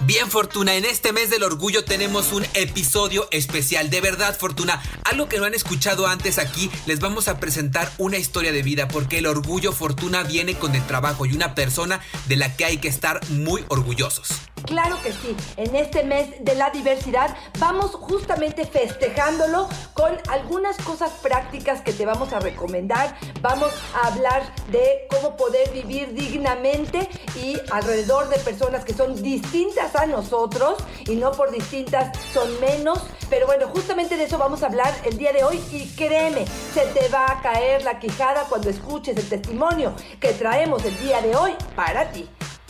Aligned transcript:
Bien, 0.00 0.28
Fortuna, 0.30 0.74
en 0.74 0.84
este 0.84 1.12
mes 1.12 1.30
del 1.30 1.44
orgullo 1.44 1.84
tenemos 1.84 2.32
un 2.32 2.44
episodio 2.54 3.28
especial. 3.30 3.88
De 3.88 4.00
verdad, 4.00 4.36
Fortuna, 4.36 4.82
algo 5.04 5.28
que 5.28 5.38
no 5.38 5.44
han 5.44 5.54
escuchado 5.54 6.06
antes 6.06 6.38
aquí, 6.38 6.70
les 6.86 6.98
vamos 6.98 7.28
a 7.28 7.38
presentar 7.38 7.92
una 7.98 8.18
historia 8.18 8.52
de 8.52 8.62
vida, 8.62 8.88
porque 8.88 9.18
el 9.18 9.26
orgullo, 9.26 9.72
Fortuna, 9.72 10.24
viene 10.24 10.54
con 10.54 10.74
el 10.74 10.84
trabajo 10.86 11.24
y 11.26 11.34
una 11.34 11.54
persona 11.54 12.00
de 12.26 12.36
la 12.36 12.56
que 12.56 12.64
hay 12.64 12.78
que 12.78 12.88
estar 12.88 13.20
muy 13.30 13.64
orgullosos. 13.68 14.51
Claro 14.64 14.96
que 15.02 15.12
sí, 15.12 15.36
en 15.56 15.74
este 15.74 16.04
mes 16.04 16.28
de 16.40 16.54
la 16.54 16.70
diversidad 16.70 17.36
vamos 17.58 17.92
justamente 17.94 18.64
festejándolo 18.64 19.68
con 19.92 20.16
algunas 20.28 20.76
cosas 20.78 21.10
prácticas 21.22 21.80
que 21.80 21.92
te 21.92 22.06
vamos 22.06 22.32
a 22.32 22.40
recomendar. 22.40 23.16
Vamos 23.40 23.72
a 23.94 24.08
hablar 24.08 24.42
de 24.70 25.06
cómo 25.10 25.36
poder 25.36 25.70
vivir 25.70 26.14
dignamente 26.14 27.08
y 27.36 27.58
alrededor 27.72 28.28
de 28.28 28.38
personas 28.38 28.84
que 28.84 28.94
son 28.94 29.20
distintas 29.22 29.96
a 29.96 30.06
nosotros 30.06 30.78
y 31.06 31.16
no 31.16 31.32
por 31.32 31.50
distintas 31.50 32.16
son 32.32 32.48
menos. 32.60 33.00
Pero 33.28 33.46
bueno, 33.46 33.66
justamente 33.68 34.16
de 34.16 34.24
eso 34.24 34.38
vamos 34.38 34.62
a 34.62 34.66
hablar 34.66 34.94
el 35.04 35.18
día 35.18 35.32
de 35.32 35.42
hoy 35.42 35.60
y 35.72 35.88
créeme, 35.96 36.44
se 36.72 36.82
te 36.86 37.08
va 37.08 37.26
a 37.30 37.42
caer 37.42 37.82
la 37.82 37.98
quijada 37.98 38.44
cuando 38.48 38.70
escuches 38.70 39.16
el 39.16 39.28
testimonio 39.28 39.94
que 40.20 40.32
traemos 40.32 40.84
el 40.84 40.96
día 41.00 41.20
de 41.20 41.34
hoy 41.34 41.52
para 41.74 42.10
ti. 42.12 42.28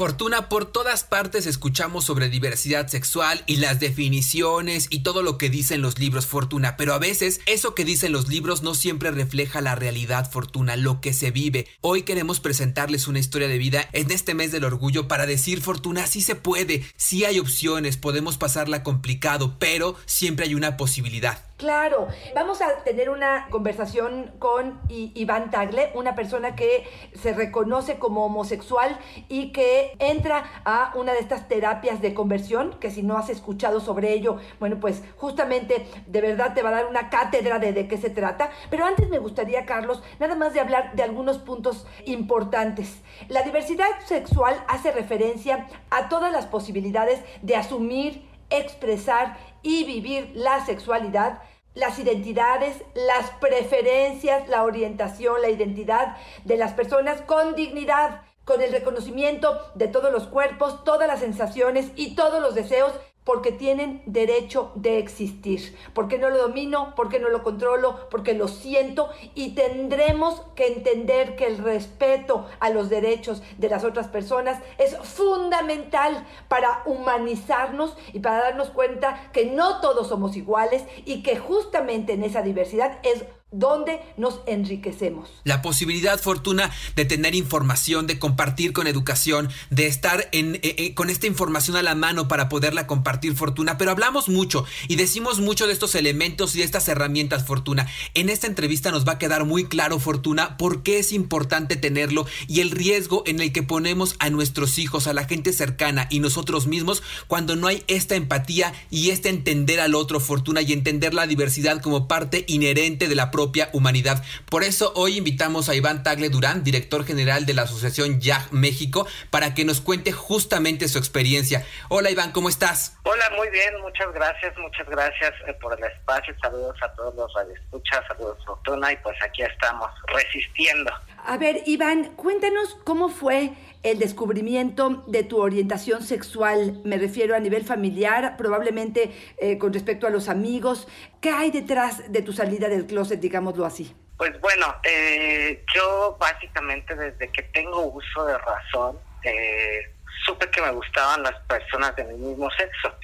Fortuna, 0.00 0.48
por 0.48 0.64
todas 0.64 1.04
partes 1.04 1.44
escuchamos 1.44 2.06
sobre 2.06 2.30
diversidad 2.30 2.86
sexual 2.86 3.42
y 3.44 3.56
las 3.56 3.80
definiciones 3.80 4.86
y 4.88 5.02
todo 5.02 5.22
lo 5.22 5.36
que 5.36 5.50
dicen 5.50 5.82
los 5.82 5.98
libros 5.98 6.24
Fortuna, 6.24 6.78
pero 6.78 6.94
a 6.94 6.98
veces 6.98 7.42
eso 7.44 7.74
que 7.74 7.84
dicen 7.84 8.10
los 8.10 8.26
libros 8.26 8.62
no 8.62 8.74
siempre 8.74 9.10
refleja 9.10 9.60
la 9.60 9.74
realidad 9.74 10.30
Fortuna, 10.30 10.76
lo 10.76 11.02
que 11.02 11.12
se 11.12 11.30
vive. 11.30 11.66
Hoy 11.82 12.04
queremos 12.04 12.40
presentarles 12.40 13.08
una 13.08 13.18
historia 13.18 13.46
de 13.46 13.58
vida 13.58 13.90
en 13.92 14.10
este 14.10 14.32
mes 14.32 14.52
del 14.52 14.64
orgullo 14.64 15.06
para 15.06 15.26
decir 15.26 15.60
Fortuna, 15.60 16.06
sí 16.06 16.22
se 16.22 16.34
puede, 16.34 16.82
sí 16.96 17.26
hay 17.26 17.38
opciones, 17.38 17.98
podemos 17.98 18.38
pasarla 18.38 18.82
complicado, 18.82 19.56
pero 19.58 19.96
siempre 20.06 20.46
hay 20.46 20.54
una 20.54 20.78
posibilidad. 20.78 21.44
Claro, 21.60 22.08
vamos 22.34 22.62
a 22.62 22.84
tener 22.84 23.10
una 23.10 23.46
conversación 23.50 24.32
con 24.38 24.80
Iván 24.88 25.50
Tagle, 25.50 25.90
una 25.92 26.14
persona 26.14 26.56
que 26.56 26.88
se 27.20 27.34
reconoce 27.34 27.98
como 27.98 28.24
homosexual 28.24 28.98
y 29.28 29.52
que 29.52 29.89
entra 29.98 30.44
a 30.64 30.92
una 30.94 31.12
de 31.12 31.20
estas 31.20 31.48
terapias 31.48 32.00
de 32.00 32.14
conversión, 32.14 32.78
que 32.80 32.90
si 32.90 33.02
no 33.02 33.16
has 33.16 33.30
escuchado 33.30 33.80
sobre 33.80 34.12
ello, 34.12 34.36
bueno, 34.58 34.78
pues 34.80 35.02
justamente 35.16 35.86
de 36.06 36.20
verdad 36.20 36.54
te 36.54 36.62
va 36.62 36.68
a 36.70 36.72
dar 36.72 36.86
una 36.86 37.08
cátedra 37.08 37.58
de 37.58 37.70
de 37.72 37.88
qué 37.88 37.96
se 37.96 38.10
trata. 38.10 38.50
Pero 38.70 38.84
antes 38.84 39.08
me 39.08 39.18
gustaría, 39.18 39.66
Carlos, 39.66 40.02
nada 40.18 40.34
más 40.34 40.54
de 40.54 40.60
hablar 40.60 40.94
de 40.94 41.02
algunos 41.02 41.38
puntos 41.38 41.86
importantes. 42.06 43.00
La 43.28 43.42
diversidad 43.42 43.88
sexual 44.06 44.62
hace 44.68 44.92
referencia 44.92 45.66
a 45.90 46.08
todas 46.08 46.32
las 46.32 46.46
posibilidades 46.46 47.20
de 47.42 47.56
asumir, 47.56 48.28
expresar 48.50 49.36
y 49.62 49.84
vivir 49.84 50.32
la 50.34 50.64
sexualidad 50.64 51.42
las 51.72 52.00
identidades, 52.00 52.82
las 52.94 53.30
preferencias, 53.40 54.48
la 54.48 54.64
orientación, 54.64 55.40
la 55.40 55.50
identidad 55.50 56.16
de 56.44 56.56
las 56.56 56.72
personas 56.72 57.22
con 57.22 57.54
dignidad, 57.54 58.22
con 58.50 58.62
el 58.62 58.72
reconocimiento 58.72 59.60
de 59.76 59.86
todos 59.86 60.10
los 60.10 60.26
cuerpos, 60.26 60.82
todas 60.82 61.06
las 61.06 61.20
sensaciones 61.20 61.92
y 61.94 62.16
todos 62.16 62.42
los 62.42 62.56
deseos 62.56 62.92
porque 63.22 63.52
tienen 63.52 64.02
derecho 64.06 64.72
de 64.74 64.98
existir, 64.98 65.76
porque 65.94 66.18
no 66.18 66.30
lo 66.30 66.38
domino, 66.38 66.94
porque 66.96 67.20
no 67.20 67.28
lo 67.28 67.44
controlo, 67.44 68.08
porque 68.10 68.34
lo 68.34 68.48
siento 68.48 69.08
y 69.36 69.54
tendremos 69.54 70.42
que 70.56 70.66
entender 70.66 71.36
que 71.36 71.46
el 71.46 71.58
respeto 71.58 72.46
a 72.58 72.70
los 72.70 72.90
derechos 72.90 73.40
de 73.58 73.68
las 73.68 73.84
otras 73.84 74.08
personas 74.08 74.60
es 74.78 74.96
fundamental 74.96 76.26
para 76.48 76.82
humanizarnos 76.86 77.96
y 78.12 78.18
para 78.18 78.38
darnos 78.38 78.70
cuenta 78.70 79.30
que 79.32 79.46
no 79.46 79.80
todos 79.80 80.08
somos 80.08 80.36
iguales 80.36 80.82
y 81.04 81.22
que 81.22 81.36
justamente 81.36 82.14
en 82.14 82.24
esa 82.24 82.42
diversidad 82.42 82.98
es 83.04 83.24
donde 83.52 84.00
nos 84.16 84.40
enriquecemos. 84.46 85.28
La 85.44 85.62
posibilidad, 85.62 86.20
Fortuna, 86.20 86.70
de 86.96 87.04
tener 87.04 87.34
información, 87.34 88.06
de 88.06 88.18
compartir 88.18 88.72
con 88.72 88.86
educación, 88.86 89.48
de 89.70 89.86
estar 89.86 90.28
eh, 90.32 90.60
eh, 90.62 90.94
con 90.94 91.10
esta 91.10 91.26
información 91.26 91.76
a 91.76 91.82
la 91.82 91.94
mano 91.94 92.28
para 92.28 92.48
poderla 92.48 92.86
compartir, 92.86 93.34
Fortuna. 93.34 93.78
Pero 93.78 93.90
hablamos 93.90 94.28
mucho 94.28 94.64
y 94.88 94.96
decimos 94.96 95.40
mucho 95.40 95.66
de 95.66 95.72
estos 95.72 95.94
elementos 95.94 96.54
y 96.54 96.58
de 96.58 96.64
estas 96.64 96.88
herramientas, 96.88 97.44
Fortuna. 97.44 97.88
En 98.14 98.28
esta 98.28 98.46
entrevista 98.46 98.90
nos 98.90 99.06
va 99.06 99.12
a 99.12 99.18
quedar 99.18 99.44
muy 99.44 99.64
claro, 99.64 99.98
Fortuna, 99.98 100.56
por 100.56 100.82
qué 100.82 100.98
es 100.98 101.12
importante 101.12 101.76
tenerlo 101.76 102.26
y 102.46 102.60
el 102.60 102.70
riesgo 102.70 103.22
en 103.26 103.40
el 103.40 103.52
que 103.52 103.62
ponemos 103.62 104.14
a 104.18 104.30
nuestros 104.30 104.78
hijos, 104.78 105.06
a 105.06 105.12
la 105.12 105.24
gente 105.24 105.52
cercana 105.52 106.06
y 106.10 106.20
nosotros 106.20 106.66
mismos 106.66 107.02
cuando 107.26 107.56
no 107.56 107.66
hay 107.66 107.82
esta 107.88 108.14
empatía 108.14 108.72
y 108.90 109.10
este 109.10 109.28
entender 109.28 109.80
al 109.80 109.94
otro, 109.94 110.20
Fortuna, 110.20 110.62
y 110.62 110.72
entender 110.72 111.14
la 111.14 111.26
diversidad 111.26 111.80
como 111.80 112.06
parte 112.08 112.44
inherente 112.48 113.08
de 113.08 113.14
la 113.14 113.30
propia 113.40 113.70
humanidad. 113.72 114.22
Por 114.50 114.64
eso 114.64 114.92
hoy 114.96 115.16
invitamos 115.16 115.70
a 115.70 115.74
Iván 115.74 116.02
Tagle 116.02 116.28
Durán, 116.28 116.62
director 116.62 117.06
general 117.06 117.46
de 117.46 117.54
la 117.54 117.62
Asociación 117.62 118.20
YAG 118.20 118.52
México, 118.52 119.06
para 119.30 119.54
que 119.54 119.64
nos 119.64 119.80
cuente 119.80 120.12
justamente 120.12 120.88
su 120.88 120.98
experiencia. 120.98 121.64
Hola 121.88 122.10
Iván, 122.10 122.32
¿cómo 122.32 122.50
estás? 122.50 122.98
Hola, 123.04 123.24
muy 123.38 123.48
bien, 123.48 123.80
muchas 123.80 124.12
gracias, 124.12 124.52
muchas 124.58 124.86
gracias 124.90 125.32
eh, 125.46 125.54
por 125.54 125.72
el 125.72 125.82
espacio, 125.82 126.34
saludos 126.42 126.76
a 126.82 126.92
todos 126.92 127.14
los 127.14 127.32
radioescuchas, 127.32 128.04
saludos 128.08 128.36
Fortuna 128.44 128.92
y 128.92 128.96
pues 128.98 129.16
aquí 129.24 129.40
estamos 129.40 129.88
resistiendo. 130.08 130.92
A 131.24 131.38
ver, 131.38 131.62
Iván, 131.64 132.12
cuéntanos 132.16 132.76
cómo 132.84 133.08
fue 133.08 133.52
el 133.82 133.98
descubrimiento 133.98 135.04
de 135.06 135.22
tu 135.22 135.40
orientación 135.40 136.02
sexual. 136.02 136.80
Me 136.84 136.98
refiero 136.98 137.34
a 137.34 137.40
nivel 137.40 137.64
familiar, 137.64 138.36
probablemente 138.36 139.12
eh, 139.38 139.58
con 139.58 139.72
respecto 139.72 140.06
a 140.06 140.10
los 140.10 140.28
amigos. 140.28 140.86
¿Qué 141.20 141.30
hay 141.30 141.50
detrás 141.50 142.12
de 142.12 142.22
tu 142.22 142.32
salida 142.32 142.68
del 142.68 142.86
closet, 142.86 143.20
digámoslo 143.20 143.64
así? 143.64 143.94
Pues 144.16 144.38
bueno, 144.40 144.74
eh, 144.84 145.64
yo 145.74 146.16
básicamente 146.20 146.94
desde 146.94 147.28
que 147.32 147.42
tengo 147.44 147.84
uso 147.86 148.26
de 148.26 148.36
razón, 148.36 148.98
eh, 149.22 149.90
supe 150.26 150.50
que 150.50 150.60
me 150.60 150.70
gustaban 150.72 151.22
las 151.22 151.38
personas 151.46 151.96
de 151.96 152.04
mi 152.04 152.18
mismo 152.18 152.50
sexo. 152.50 152.94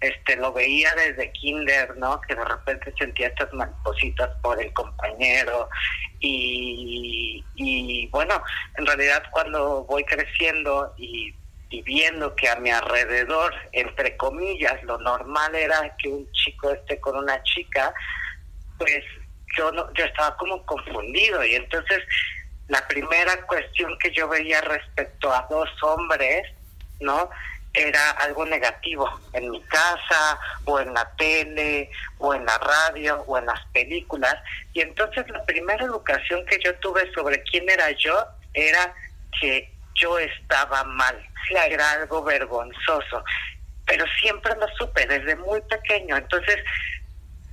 Este, 0.00 0.36
lo 0.36 0.52
veía 0.52 0.94
desde 0.94 1.32
kinder, 1.32 1.96
¿no? 1.96 2.20
Que 2.22 2.34
de 2.34 2.44
repente 2.44 2.92
sentía 2.98 3.28
estas 3.28 3.52
maripositas 3.54 4.28
por 4.42 4.60
el 4.60 4.72
compañero 4.74 5.70
y, 6.20 7.42
y 7.54 8.06
bueno, 8.08 8.42
en 8.76 8.86
realidad 8.86 9.22
cuando 9.30 9.84
voy 9.84 10.04
creciendo 10.04 10.92
y, 10.98 11.34
y 11.70 11.82
viendo 11.82 12.34
que 12.36 12.48
a 12.48 12.56
mi 12.56 12.70
alrededor, 12.70 13.54
entre 13.72 14.16
comillas, 14.16 14.82
lo 14.84 14.98
normal 14.98 15.54
era 15.54 15.96
que 15.96 16.08
un 16.08 16.30
chico 16.32 16.70
esté 16.70 17.00
con 17.00 17.16
una 17.16 17.42
chica, 17.42 17.92
pues 18.78 19.02
yo 19.56 19.72
no, 19.72 19.92
yo 19.94 20.04
estaba 20.04 20.36
como 20.36 20.64
confundido 20.66 21.44
y 21.44 21.54
entonces 21.54 22.02
la 22.68 22.86
primera 22.86 23.40
cuestión 23.46 23.96
que 23.98 24.12
yo 24.12 24.28
veía 24.28 24.60
respecto 24.60 25.32
a 25.32 25.46
dos 25.48 25.68
hombres, 25.82 26.42
¿no? 27.00 27.30
Era 27.76 28.10
algo 28.12 28.44
negativo 28.46 29.08
en 29.34 29.50
mi 29.50 29.60
casa 29.62 30.38
o 30.64 30.80
en 30.80 30.94
la 30.94 31.08
tele 31.16 31.90
o 32.18 32.34
en 32.34 32.44
la 32.46 32.56
radio 32.58 33.22
o 33.26 33.38
en 33.38 33.46
las 33.46 33.64
películas. 33.66 34.34
Y 34.72 34.80
entonces 34.80 35.28
la 35.28 35.44
primera 35.44 35.84
educación 35.84 36.44
que 36.46 36.58
yo 36.64 36.74
tuve 36.76 37.10
sobre 37.12 37.42
quién 37.42 37.68
era 37.68 37.90
yo 37.92 38.24
era 38.54 38.94
que 39.40 39.70
yo 39.94 40.18
estaba 40.18 40.84
mal, 40.84 41.16
era 41.50 41.92
algo 41.92 42.22
vergonzoso. 42.22 43.24
Pero 43.86 44.04
siempre 44.20 44.54
lo 44.56 44.66
supe 44.76 45.06
desde 45.06 45.36
muy 45.36 45.60
pequeño. 45.62 46.16
Entonces 46.16 46.56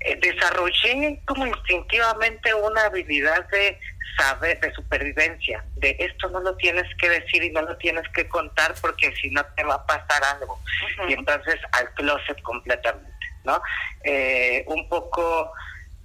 eh, 0.05 0.17
desarrollé 0.21 1.21
como 1.25 1.47
instintivamente 1.47 2.53
una 2.53 2.85
habilidad 2.85 3.47
de 3.49 3.79
saber, 4.17 4.59
de 4.59 4.73
supervivencia, 4.73 5.63
de 5.75 5.95
esto 5.99 6.29
no 6.29 6.39
lo 6.39 6.55
tienes 6.55 6.85
que 6.97 7.09
decir 7.09 7.43
y 7.43 7.51
no 7.51 7.61
lo 7.61 7.75
tienes 7.77 8.07
que 8.09 8.27
contar 8.27 8.73
porque 8.81 9.13
si 9.15 9.29
no 9.29 9.43
te 9.55 9.63
va 9.63 9.75
a 9.75 9.85
pasar 9.85 10.23
algo. 10.23 10.59
Y 11.07 11.13
entonces 11.13 11.59
al 11.71 11.89
closet 11.93 12.41
completamente, 12.41 13.27
¿no? 13.43 13.61
Eh, 14.03 14.63
un 14.67 14.87
poco 14.89 15.51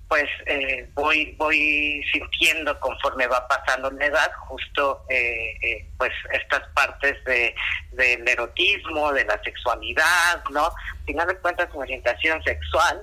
pues 0.09 0.25
eh, 0.47 0.89
voy 0.95 1.35
voy 1.39 2.03
sintiendo 2.11 2.79
conforme 2.81 3.27
va 3.27 3.47
pasando 3.47 3.91
la 3.91 4.07
edad 4.07 4.33
justo 4.49 5.05
eh, 5.11 5.55
eh, 5.63 5.87
pues 5.99 6.13
estas 6.33 6.67
partes 6.69 7.23
de 7.25 7.55
del 7.93 8.27
erotismo 8.27 9.13
de 9.13 9.27
la 9.27 9.41
sexualidad 9.43 10.43
no 10.51 10.65
al 10.65 11.05
final 11.05 11.29
de 11.29 11.37
cuentas 11.37 11.69
mi 11.75 11.81
orientación 11.81 12.43
sexual 12.43 13.03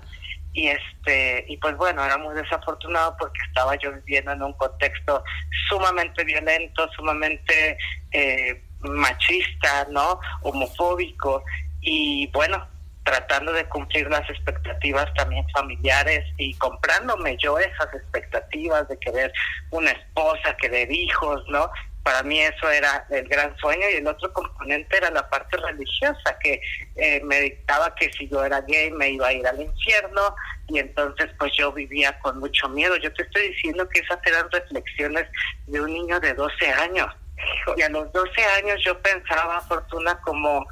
y 0.56 0.70
este 0.70 1.46
y 1.48 1.58
pues 1.58 1.76
bueno 1.76 2.04
era 2.04 2.18
muy 2.18 2.34
desafortunado 2.34 3.16
porque 3.20 3.40
estaba 3.48 3.76
yo 3.76 3.92
viviendo 3.92 4.32
en 4.32 4.42
un 4.42 4.54
contexto 4.54 5.24
sumamente 5.70 6.24
violento 6.24 6.90
sumamente 6.96 7.78
eh, 8.12 8.64
machista 8.80 9.86
no 9.92 10.20
homofóbico 10.42 11.44
y 11.82 12.28
bueno 12.32 12.66
tratando 13.04 13.54
de 13.54 13.66
cumplir 13.66 14.10
las 14.10 14.28
expectativas 14.30 15.14
también 15.14 15.46
familiares 15.50 16.26
y 16.38 16.56
comprándome 16.56 17.38
yo 17.38 17.60
esas 17.60 17.94
expectativas 17.94 18.88
de 18.90 18.98
querer 18.98 19.32
una 19.70 19.92
esposa, 19.92 20.58
querer 20.60 20.92
hijos, 20.92 21.44
¿no? 21.48 21.70
Para 22.06 22.22
mí 22.22 22.40
eso 22.40 22.70
era 22.70 23.04
el 23.10 23.28
gran 23.28 23.58
sueño 23.58 23.90
y 23.90 23.96
el 23.96 24.06
otro 24.06 24.32
componente 24.32 24.96
era 24.96 25.10
la 25.10 25.28
parte 25.28 25.58
religiosa, 25.58 26.38
que 26.40 26.62
eh, 26.98 27.20
me 27.24 27.42
dictaba 27.42 27.96
que 27.96 28.14
si 28.14 28.30
yo 28.30 28.46
era 28.46 28.62
gay 28.62 28.92
me 28.92 29.10
iba 29.10 29.26
a 29.26 29.34
ir 29.34 29.48
al 29.48 29.60
infierno 29.60 30.36
y 30.68 30.78
entonces 30.78 31.32
pues 31.40 31.52
yo 31.58 31.72
vivía 31.72 32.20
con 32.20 32.38
mucho 32.38 32.70
miedo. 32.70 32.96
Yo 32.98 33.12
te 33.12 33.24
estoy 33.24 33.50
diciendo 33.50 33.90
que 33.90 34.02
esas 34.02 34.20
eran 34.24 34.52
reflexiones 34.52 35.26
de 35.66 35.82
un 35.82 35.92
niño 35.92 36.20
de 36.20 36.36
12 36.36 36.70
años. 36.74 37.12
Y 37.76 37.82
a 37.82 37.90
los 37.90 38.14
12 38.14 38.44
años 38.60 38.80
yo 38.86 39.02
pensaba, 39.02 39.62
Fortuna, 39.62 40.22
como 40.22 40.64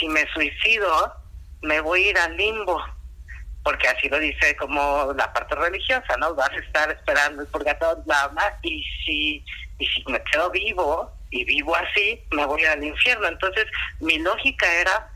si 0.00 0.08
me 0.08 0.26
suicido, 0.32 1.12
me 1.60 1.82
voy 1.82 2.04
a 2.04 2.10
ir 2.10 2.18
al 2.18 2.36
limbo, 2.38 2.82
porque 3.62 3.86
así 3.86 4.08
lo 4.08 4.18
dice 4.18 4.56
como 4.56 5.12
la 5.12 5.30
parte 5.30 5.54
religiosa, 5.56 6.16
¿no? 6.18 6.34
Vas 6.34 6.52
a 6.52 6.56
estar 6.56 6.90
esperando 6.90 7.42
el 7.42 7.48
purgatorio, 7.48 8.02
bla, 8.04 8.28
bla, 8.28 8.58
y 8.62 8.82
si, 9.04 9.44
y 9.78 9.86
si 9.86 10.04
me 10.08 10.22
quedo 10.24 10.50
vivo 10.50 11.12
y 11.30 11.44
vivo 11.44 11.74
así, 11.76 12.22
me 12.32 12.44
voy 12.46 12.64
al 12.64 12.82
infierno. 12.82 13.28
Entonces, 13.28 13.66
mi 14.00 14.18
lógica 14.18 14.66
era, 14.80 15.10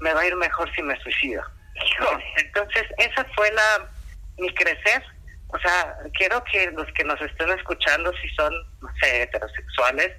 me 0.00 0.12
va 0.12 0.20
a 0.20 0.26
ir 0.26 0.36
mejor 0.36 0.72
si 0.74 0.82
me 0.82 0.98
suicido. 1.00 1.42
Entonces, 2.36 2.84
esa 2.98 3.24
fue 3.34 3.50
la 3.52 3.88
mi 4.38 4.52
crecer. 4.54 5.02
O 5.48 5.58
sea, 5.58 5.96
quiero 6.14 6.42
que 6.44 6.70
los 6.72 6.86
que 6.92 7.04
nos 7.04 7.20
estén 7.20 7.50
escuchando, 7.50 8.12
si 8.20 8.28
son, 8.30 8.52
no 8.80 8.88
sé, 9.00 9.22
heterosexuales, 9.22 10.12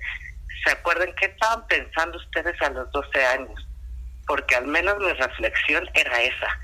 se 0.66 0.72
acuerden 0.72 1.14
qué 1.16 1.28
estaban 1.28 1.66
pensando 1.68 2.18
ustedes 2.18 2.60
a 2.62 2.70
los 2.72 2.92
12 2.92 3.26
años 3.26 3.66
porque 4.30 4.56
al 4.56 4.68
menos 4.68 4.96
mi 5.00 5.12
reflexión 5.12 5.90
era 5.96 6.22
esa, 6.22 6.60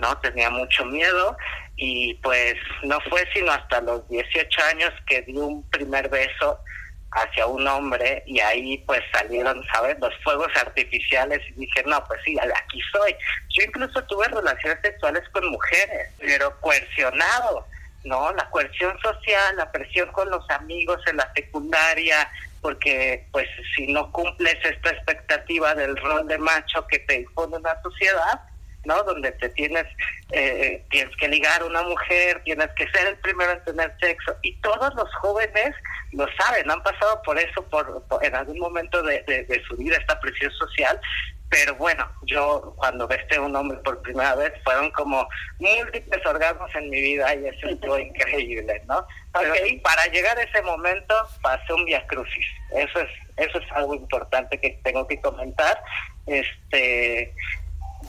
¿no? 0.00 0.16
Tenía 0.18 0.50
mucho 0.50 0.84
miedo 0.84 1.36
y 1.76 2.14
pues 2.14 2.54
no 2.82 3.00
fue 3.08 3.26
sino 3.32 3.50
hasta 3.50 3.80
los 3.80 4.08
18 4.08 4.62
años 4.70 4.92
que 5.06 5.22
di 5.22 5.36
un 5.36 5.68
primer 5.70 6.08
beso 6.08 6.58
hacia 7.14 7.46
un 7.46 7.66
hombre 7.66 8.22
y 8.26 8.40
ahí 8.40 8.78
pues 8.86 9.00
salieron, 9.12 9.64
¿sabes? 9.72 9.98
Los 10.00 10.12
fuegos 10.22 10.48
artificiales 10.56 11.40
y 11.50 11.60
dije, 11.60 11.82
no, 11.86 12.02
pues 12.04 12.20
sí, 12.24 12.36
aquí 12.38 12.80
soy. 12.92 13.14
Yo 13.50 13.64
incluso 13.64 14.02
tuve 14.04 14.26
relaciones 14.28 14.78
sexuales 14.82 15.22
con 15.30 15.46
mujeres, 15.48 16.10
pero 16.18 16.58
coercionado, 16.60 17.66
¿no? 18.02 18.32
La 18.32 18.50
coerción 18.50 18.98
social, 19.00 19.56
la 19.56 19.70
presión 19.70 20.10
con 20.12 20.28
los 20.28 20.48
amigos 20.50 21.00
en 21.06 21.18
la 21.18 21.32
secundaria, 21.34 22.28
porque 22.60 23.26
pues 23.30 23.48
si 23.76 23.86
no 23.92 24.10
cumples 24.10 24.56
esta 24.64 24.90
expectativa 24.90 25.74
del 25.74 25.96
rol 25.96 26.26
de 26.26 26.38
macho 26.38 26.84
que 26.88 26.98
te 27.00 27.20
impone 27.20 27.58
una 27.58 27.80
sociedad, 27.82 28.40
¿no? 28.84 29.02
Donde 29.04 29.32
te 29.32 29.48
tienes, 29.50 29.86
eh, 30.32 30.84
tienes 30.90 31.14
que 31.16 31.28
ligar 31.28 31.62
a 31.62 31.66
una 31.66 31.82
mujer, 31.82 32.42
tienes 32.44 32.68
que 32.76 32.88
ser 32.90 33.06
el 33.08 33.16
primero 33.18 33.52
en 33.52 33.64
tener 33.64 33.94
sexo. 34.00 34.36
Y 34.42 34.54
todos 34.60 34.94
los 34.94 35.12
jóvenes 35.16 35.74
lo 36.12 36.26
saben, 36.38 36.70
han 36.70 36.82
pasado 36.82 37.22
por 37.22 37.38
eso 37.38 37.64
por, 37.68 38.04
en 38.22 38.34
algún 38.34 38.58
momento 38.58 39.02
de, 39.02 39.22
de, 39.22 39.62
su 39.66 39.76
vida, 39.76 39.96
esta 39.96 40.18
presión 40.20 40.50
social. 40.52 41.00
Pero 41.50 41.74
bueno, 41.76 42.08
yo 42.22 42.74
cuando 42.76 43.06
besé 43.06 43.36
a 43.36 43.42
un 43.42 43.54
hombre 43.54 43.78
por 43.78 44.02
primera 44.02 44.34
vez 44.34 44.52
fueron 44.64 44.90
como 44.90 45.28
múltiples 45.58 46.26
orgasmos 46.26 46.74
en 46.74 46.90
mi 46.90 47.00
vida 47.00 47.32
y 47.34 47.46
eso 47.46 47.68
estuvo 47.68 47.98
increíble, 47.98 48.82
¿no? 48.88 49.06
Pero 49.32 49.54
para 49.82 50.06
llegar 50.06 50.36
a 50.38 50.42
ese 50.42 50.62
momento 50.62 51.14
pasé 51.42 51.72
un 51.72 51.84
via 51.84 52.04
crucis. 52.06 52.46
Eso 52.74 53.00
es, 53.00 53.10
eso 53.36 53.58
es 53.58 53.72
algo 53.72 53.94
importante 53.94 54.58
que 54.58 54.80
tengo 54.82 55.06
que 55.06 55.20
comentar. 55.20 55.80
Este, 56.26 57.32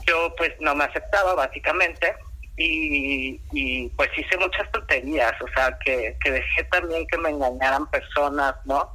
yo 0.06 0.34
pues 0.36 0.52
no 0.60 0.74
me 0.74 0.84
aceptaba 0.84 1.34
básicamente 1.34 2.14
y, 2.56 3.40
y 3.52 3.88
pues 3.90 4.08
hice 4.16 4.36
muchas 4.38 4.70
tonterías, 4.72 5.32
o 5.42 5.48
sea, 5.54 5.76
que, 5.84 6.16
que 6.22 6.30
dejé 6.30 6.64
también 6.64 7.06
que 7.06 7.18
me 7.18 7.30
engañaran 7.30 7.86
personas, 7.90 8.54
¿no? 8.64 8.92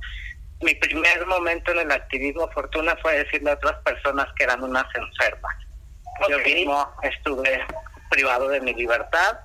Mi 0.62 0.74
primer 0.76 1.26
momento 1.26 1.72
en 1.72 1.80
el 1.80 1.92
activismo 1.92 2.50
Fortuna 2.52 2.96
fue 3.02 3.24
decirle 3.24 3.52
a 3.52 3.56
otras 3.56 3.78
personas 3.84 4.28
que 4.38 4.44
eran 4.44 4.64
unas 4.64 4.86
enfermas. 4.96 5.56
Yo 6.30 6.38
mismo 6.40 6.88
estuve 7.02 7.66
privado 8.10 8.50
de 8.50 8.62
mi 8.62 8.74
libertad 8.74 9.40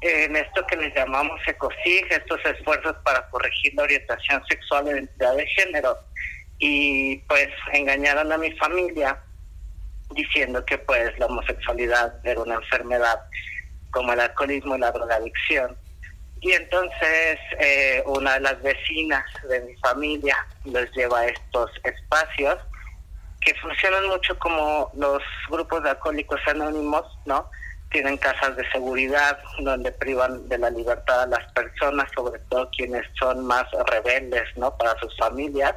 en 0.00 0.36
esto 0.36 0.64
que 0.66 0.76
les 0.76 0.94
llamamos 0.94 1.40
ECOSIG, 1.46 2.06
estos 2.10 2.40
esfuerzos 2.44 2.96
para 3.04 3.28
corregir 3.30 3.74
la 3.74 3.82
orientación 3.82 4.42
sexual 4.48 4.86
y 4.86 4.90
identidad 4.90 5.34
de 5.36 5.46
género. 5.46 5.96
Y 6.58 7.16
pues 7.28 7.48
engañaron 7.72 8.32
a 8.32 8.38
mi 8.38 8.52
familia 8.52 9.20
diciendo 10.10 10.64
que 10.64 10.78
pues 10.78 11.18
la 11.18 11.26
homosexualidad 11.26 12.14
era 12.24 12.40
una 12.40 12.54
enfermedad 12.54 13.20
como 13.90 14.12
el 14.12 14.20
alcoholismo 14.20 14.76
y 14.76 14.80
la 14.80 14.92
drogadicción. 14.92 15.76
Y 16.40 16.52
entonces 16.52 17.38
eh, 17.58 18.02
una 18.06 18.34
de 18.34 18.40
las 18.40 18.62
vecinas 18.62 19.24
de 19.48 19.60
mi 19.60 19.74
familia 19.76 20.36
les 20.64 20.90
lleva 20.92 21.20
a 21.20 21.26
estos 21.26 21.70
espacios 21.82 22.58
que 23.40 23.54
funcionan 23.56 24.06
mucho 24.08 24.38
como 24.38 24.90
los 24.94 25.22
grupos 25.48 25.82
de 25.82 25.90
alcohólicos 25.90 26.40
anónimos, 26.46 27.04
¿no? 27.24 27.50
Tienen 27.90 28.18
casas 28.18 28.56
de 28.56 28.70
seguridad 28.70 29.38
donde 29.60 29.90
privan 29.92 30.48
de 30.48 30.58
la 30.58 30.70
libertad 30.70 31.22
a 31.22 31.26
las 31.26 31.52
personas, 31.52 32.10
sobre 32.14 32.38
todo 32.50 32.68
quienes 32.76 33.04
son 33.18 33.46
más 33.46 33.64
rebeldes, 33.86 34.44
¿no? 34.56 34.76
Para 34.76 34.98
sus 35.00 35.16
familias. 35.16 35.74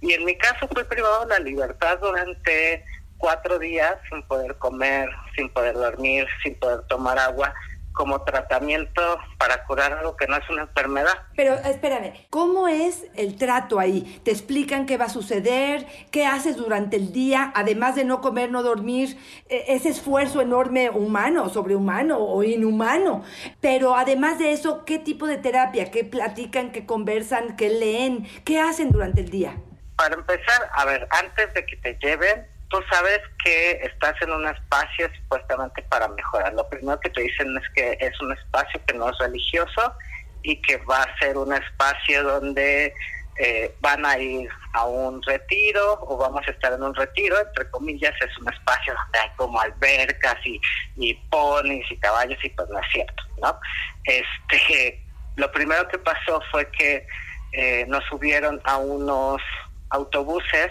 Y 0.00 0.12
en 0.12 0.24
mi 0.24 0.36
caso 0.36 0.68
fui 0.68 0.84
privado 0.84 1.24
de 1.24 1.38
la 1.38 1.38
libertad 1.38 1.98
durante 2.00 2.84
cuatro 3.18 3.58
días 3.58 3.96
sin 4.10 4.22
poder 4.22 4.56
comer, 4.58 5.08
sin 5.34 5.48
poder 5.50 5.74
dormir, 5.74 6.26
sin 6.42 6.58
poder 6.58 6.82
tomar 6.88 7.18
agua 7.18 7.54
como 7.96 8.22
tratamiento 8.22 9.18
para 9.38 9.64
curar 9.64 9.94
algo 9.94 10.16
que 10.16 10.26
no 10.26 10.36
es 10.36 10.48
una 10.50 10.62
enfermedad. 10.62 11.14
Pero 11.34 11.54
espérame, 11.54 12.12
¿cómo 12.28 12.68
es 12.68 13.06
el 13.16 13.36
trato 13.36 13.80
ahí? 13.80 14.20
¿Te 14.22 14.30
explican 14.30 14.84
qué 14.84 14.98
va 14.98 15.06
a 15.06 15.08
suceder? 15.08 15.86
¿Qué 16.10 16.26
haces 16.26 16.56
durante 16.56 16.96
el 16.96 17.12
día? 17.12 17.50
Además 17.54 17.96
de 17.96 18.04
no 18.04 18.20
comer, 18.20 18.50
no 18.50 18.62
dormir, 18.62 19.16
e, 19.48 19.64
ese 19.68 19.88
esfuerzo 19.88 20.42
enorme 20.42 20.90
humano, 20.90 21.48
sobrehumano 21.48 22.18
o 22.18 22.42
inhumano. 22.42 23.24
Pero 23.62 23.96
además 23.96 24.38
de 24.38 24.52
eso, 24.52 24.84
¿qué 24.84 24.98
tipo 24.98 25.26
de 25.26 25.38
terapia? 25.38 25.90
¿Qué 25.90 26.04
platican? 26.04 26.72
¿Qué 26.72 26.84
conversan? 26.84 27.56
¿Qué 27.56 27.70
leen? 27.70 28.28
¿Qué 28.44 28.60
hacen 28.60 28.90
durante 28.90 29.22
el 29.22 29.30
día? 29.30 29.56
Para 29.96 30.16
empezar, 30.16 30.68
a 30.74 30.84
ver, 30.84 31.08
antes 31.10 31.54
de 31.54 31.64
que 31.64 31.76
te 31.76 31.98
lleven, 32.02 32.46
tú 32.68 32.78
sabes 32.90 33.20
que 33.44 33.72
estás 33.82 34.14
en 34.22 34.32
un 34.32 34.46
espacio 34.46 35.08
supuestamente 35.22 35.82
para 35.82 36.08
mejorar. 36.08 36.52
Lo 36.54 36.68
primero 36.68 36.98
que 37.00 37.10
te 37.10 37.22
dicen 37.22 37.56
es 37.56 37.68
que 37.74 37.96
es 38.00 38.20
un 38.20 38.32
espacio 38.32 38.80
que 38.86 38.94
no 38.94 39.10
es 39.10 39.18
religioso 39.18 39.94
y 40.42 40.60
que 40.62 40.76
va 40.78 41.02
a 41.02 41.18
ser 41.18 41.36
un 41.36 41.52
espacio 41.52 42.22
donde 42.22 42.92
eh, 43.38 43.74
van 43.80 44.04
a 44.06 44.18
ir 44.18 44.48
a 44.72 44.86
un 44.86 45.22
retiro 45.22 45.98
o 46.02 46.16
vamos 46.16 46.42
a 46.46 46.50
estar 46.50 46.72
en 46.72 46.82
un 46.82 46.94
retiro, 46.94 47.38
entre 47.38 47.70
comillas, 47.70 48.14
es 48.20 48.38
un 48.38 48.52
espacio 48.52 48.94
donde 48.94 49.18
hay 49.18 49.30
como 49.36 49.60
albercas 49.60 50.36
y, 50.44 50.60
y 50.96 51.14
ponis 51.30 51.84
y 51.90 51.96
caballos 51.98 52.42
y 52.42 52.48
pues 52.50 52.68
no 52.70 52.78
es 52.78 52.86
cierto, 52.92 53.22
¿no? 53.42 53.58
Este, 54.04 55.02
lo 55.36 55.50
primero 55.52 55.86
que 55.88 55.98
pasó 55.98 56.40
fue 56.50 56.70
que 56.70 57.06
eh, 57.52 57.84
nos 57.88 58.04
subieron 58.04 58.60
a 58.64 58.78
unos 58.78 59.42
autobuses 59.90 60.70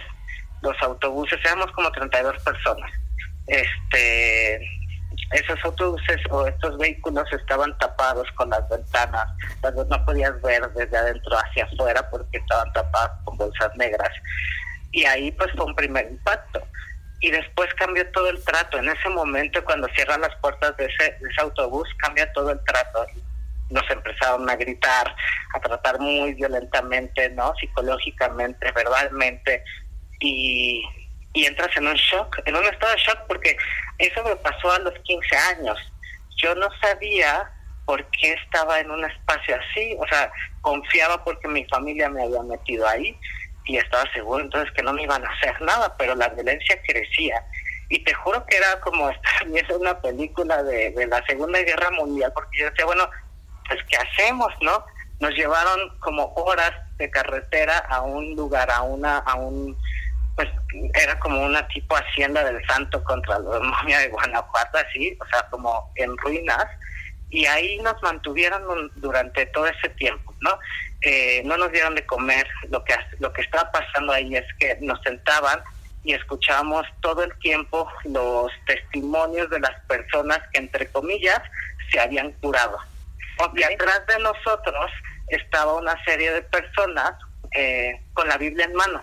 los 0.66 0.82
autobuses, 0.82 1.40
éramos 1.46 1.72
como 1.72 1.92
32 1.92 2.44
personas. 2.44 2.92
Este, 3.48 4.60
esos 5.32 5.64
autobuses 5.64 6.20
o 6.30 6.48
estos 6.48 6.78
vehículos 6.78 7.32
estaban 7.32 7.78
tapados 7.78 8.28
con 8.36 8.50
las 8.50 8.68
ventanas, 8.70 9.28
no 9.90 10.06
podías 10.06 10.42
ver 10.42 10.68
desde 10.74 10.98
adentro 10.98 11.38
hacia 11.38 11.66
afuera 11.66 12.10
porque 12.10 12.38
estaban 12.38 12.72
tapados 12.74 13.18
con 13.24 13.38
bolsas 13.38 13.76
negras. 13.78 14.12
Y 14.92 15.06
ahí 15.06 15.32
pues 15.32 15.52
fue 15.56 15.66
un 15.66 15.76
primer 15.76 16.08
impacto. 16.10 16.62
y 17.22 17.32
después 17.32 17.74
cambió 17.76 18.10
todo 18.12 18.30
el 18.30 18.44
trato. 18.44 18.78
En 18.78 18.88
ese 18.90 19.10
momento, 19.10 19.64
cuando 19.66 19.88
cierran 19.96 20.22
las 20.22 20.36
puertas 20.42 20.76
de 20.78 20.86
ese, 20.86 21.18
de 21.20 21.30
ese 21.30 21.42
autobús, 21.42 21.88
cambia 21.98 22.32
todo 22.34 22.52
el 22.52 22.64
trato. 22.66 23.06
Nos 23.70 23.90
empezaron 23.90 24.48
a 24.48 24.56
gritar, 24.56 25.16
a 25.56 25.60
tratar 25.60 26.00
muy 26.00 26.34
violentamente, 26.36 27.30
¿no? 27.32 27.56
Psicológicamente, 27.56 28.72
verbalmente, 28.74 29.64
y, 30.20 30.84
y 31.34 31.46
entras 31.46 31.76
en 31.78 31.88
un 31.88 31.96
shock, 31.96 32.40
en 32.46 32.56
un 32.56 32.66
estado 32.66 32.94
de 32.94 33.02
shock, 33.02 33.20
porque 33.28 33.58
eso 33.98 34.24
me 34.24 34.36
pasó 34.38 34.72
a 34.72 34.80
los 34.80 34.94
15 35.00 35.36
años. 35.36 35.78
Yo 36.38 36.56
no 36.56 36.68
sabía 36.82 37.52
por 37.86 38.04
qué 38.12 38.34
estaba 38.34 38.80
en 38.80 38.90
un 38.90 39.06
espacio 39.06 39.56
así, 39.56 39.96
o 40.00 40.08
sea, 40.08 40.32
confiaba 40.62 41.24
porque 41.24 41.48
mi 41.48 41.66
familia 41.66 42.10
me 42.10 42.24
había 42.24 42.42
metido 42.42 42.88
ahí 42.88 43.18
y 43.66 43.78
estaba 43.78 44.12
seguro 44.12 44.44
entonces 44.44 44.72
que 44.74 44.84
no 44.84 44.94
me 44.94 45.04
iban 45.04 45.24
a 45.24 45.30
hacer 45.30 45.60
nada, 45.62 45.96
pero 45.98 46.16
la 46.16 46.30
violencia 46.30 46.80
crecía. 46.88 47.44
Y 47.90 48.04
te 48.04 48.14
juro 48.14 48.46
que 48.46 48.58
era 48.58 48.80
como 48.82 49.10
es 49.54 49.70
una 49.70 50.00
película 50.02 50.64
de, 50.64 50.92
de 50.92 51.08
la 51.08 51.24
Segunda 51.26 51.60
Guerra 51.62 51.92
Mundial, 51.92 52.32
porque 52.34 52.60
yo 52.60 52.70
decía, 52.70 52.86
bueno, 52.86 53.10
pues 53.68 53.80
¿qué 53.90 53.98
hacemos, 53.98 54.52
no? 54.62 54.86
Nos 55.20 55.32
llevaron 55.32 55.98
como 56.00 56.34
horas 56.36 56.72
de 56.98 57.10
carretera 57.10 57.78
a 57.78 58.02
un 58.02 58.36
lugar, 58.36 58.70
a 58.70 58.82
una, 58.82 59.20
a 59.20 59.36
un, 59.36 59.78
pues 60.36 60.50
era 60.94 61.18
como 61.20 61.44
una 61.44 61.68
tipo 61.68 61.96
hacienda 61.96 62.44
del 62.44 62.66
santo 62.66 63.04
contra 63.04 63.40
la 63.40 63.60
momia 63.60 64.00
de 64.00 64.10
Guanajuato, 64.10 64.78
así, 64.78 65.18
o 65.20 65.26
sea, 65.28 65.48
como 65.50 65.92
en 65.96 66.18
ruinas, 66.18 66.66
y 67.30 67.46
ahí 67.46 67.78
nos 67.80 68.02
mantuvieron 68.02 68.92
durante 68.96 69.46
todo 69.48 69.68
ese 69.68 69.90
tiempo, 69.90 70.34
¿no? 70.42 70.58
Eh, 71.02 71.42
no 71.46 71.58
nos 71.58 71.72
dieron 71.72 71.96
de 71.96 72.06
comer, 72.06 72.48
lo 72.70 72.84
que, 72.84 72.96
lo 73.20 73.32
que 73.34 73.42
estaba 73.42 73.72
pasando 73.72 74.14
ahí 74.14 74.36
es 74.36 74.46
que 74.60 74.78
nos 74.82 75.02
sentaban 75.02 75.62
y 76.04 76.14
escuchábamos 76.14 76.86
todo 77.02 77.24
el 77.24 77.38
tiempo 77.40 77.90
los 78.04 78.52
testimonios 78.68 79.50
de 79.50 79.60
las 79.60 79.80
personas 79.86 80.40
que, 80.54 80.60
entre 80.60 80.88
comillas, 80.88 81.42
se 81.92 82.00
habían 82.00 82.32
curado. 82.34 82.78
Y 83.56 83.64
atrás 83.64 84.02
de 84.08 84.20
nosotros 84.20 84.92
estaba 85.28 85.74
una 85.74 86.02
serie 86.06 86.32
de 86.32 86.42
personas 86.44 87.14
eh, 87.52 88.02
con 88.14 88.28
la 88.28 88.38
Biblia 88.38 88.66
en 88.66 88.74
mano, 88.76 89.02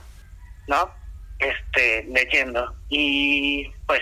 ¿no? 0.69 1.02
Este, 1.43 2.05
leyendo. 2.05 2.73
Y 2.89 3.69
pues 3.87 4.01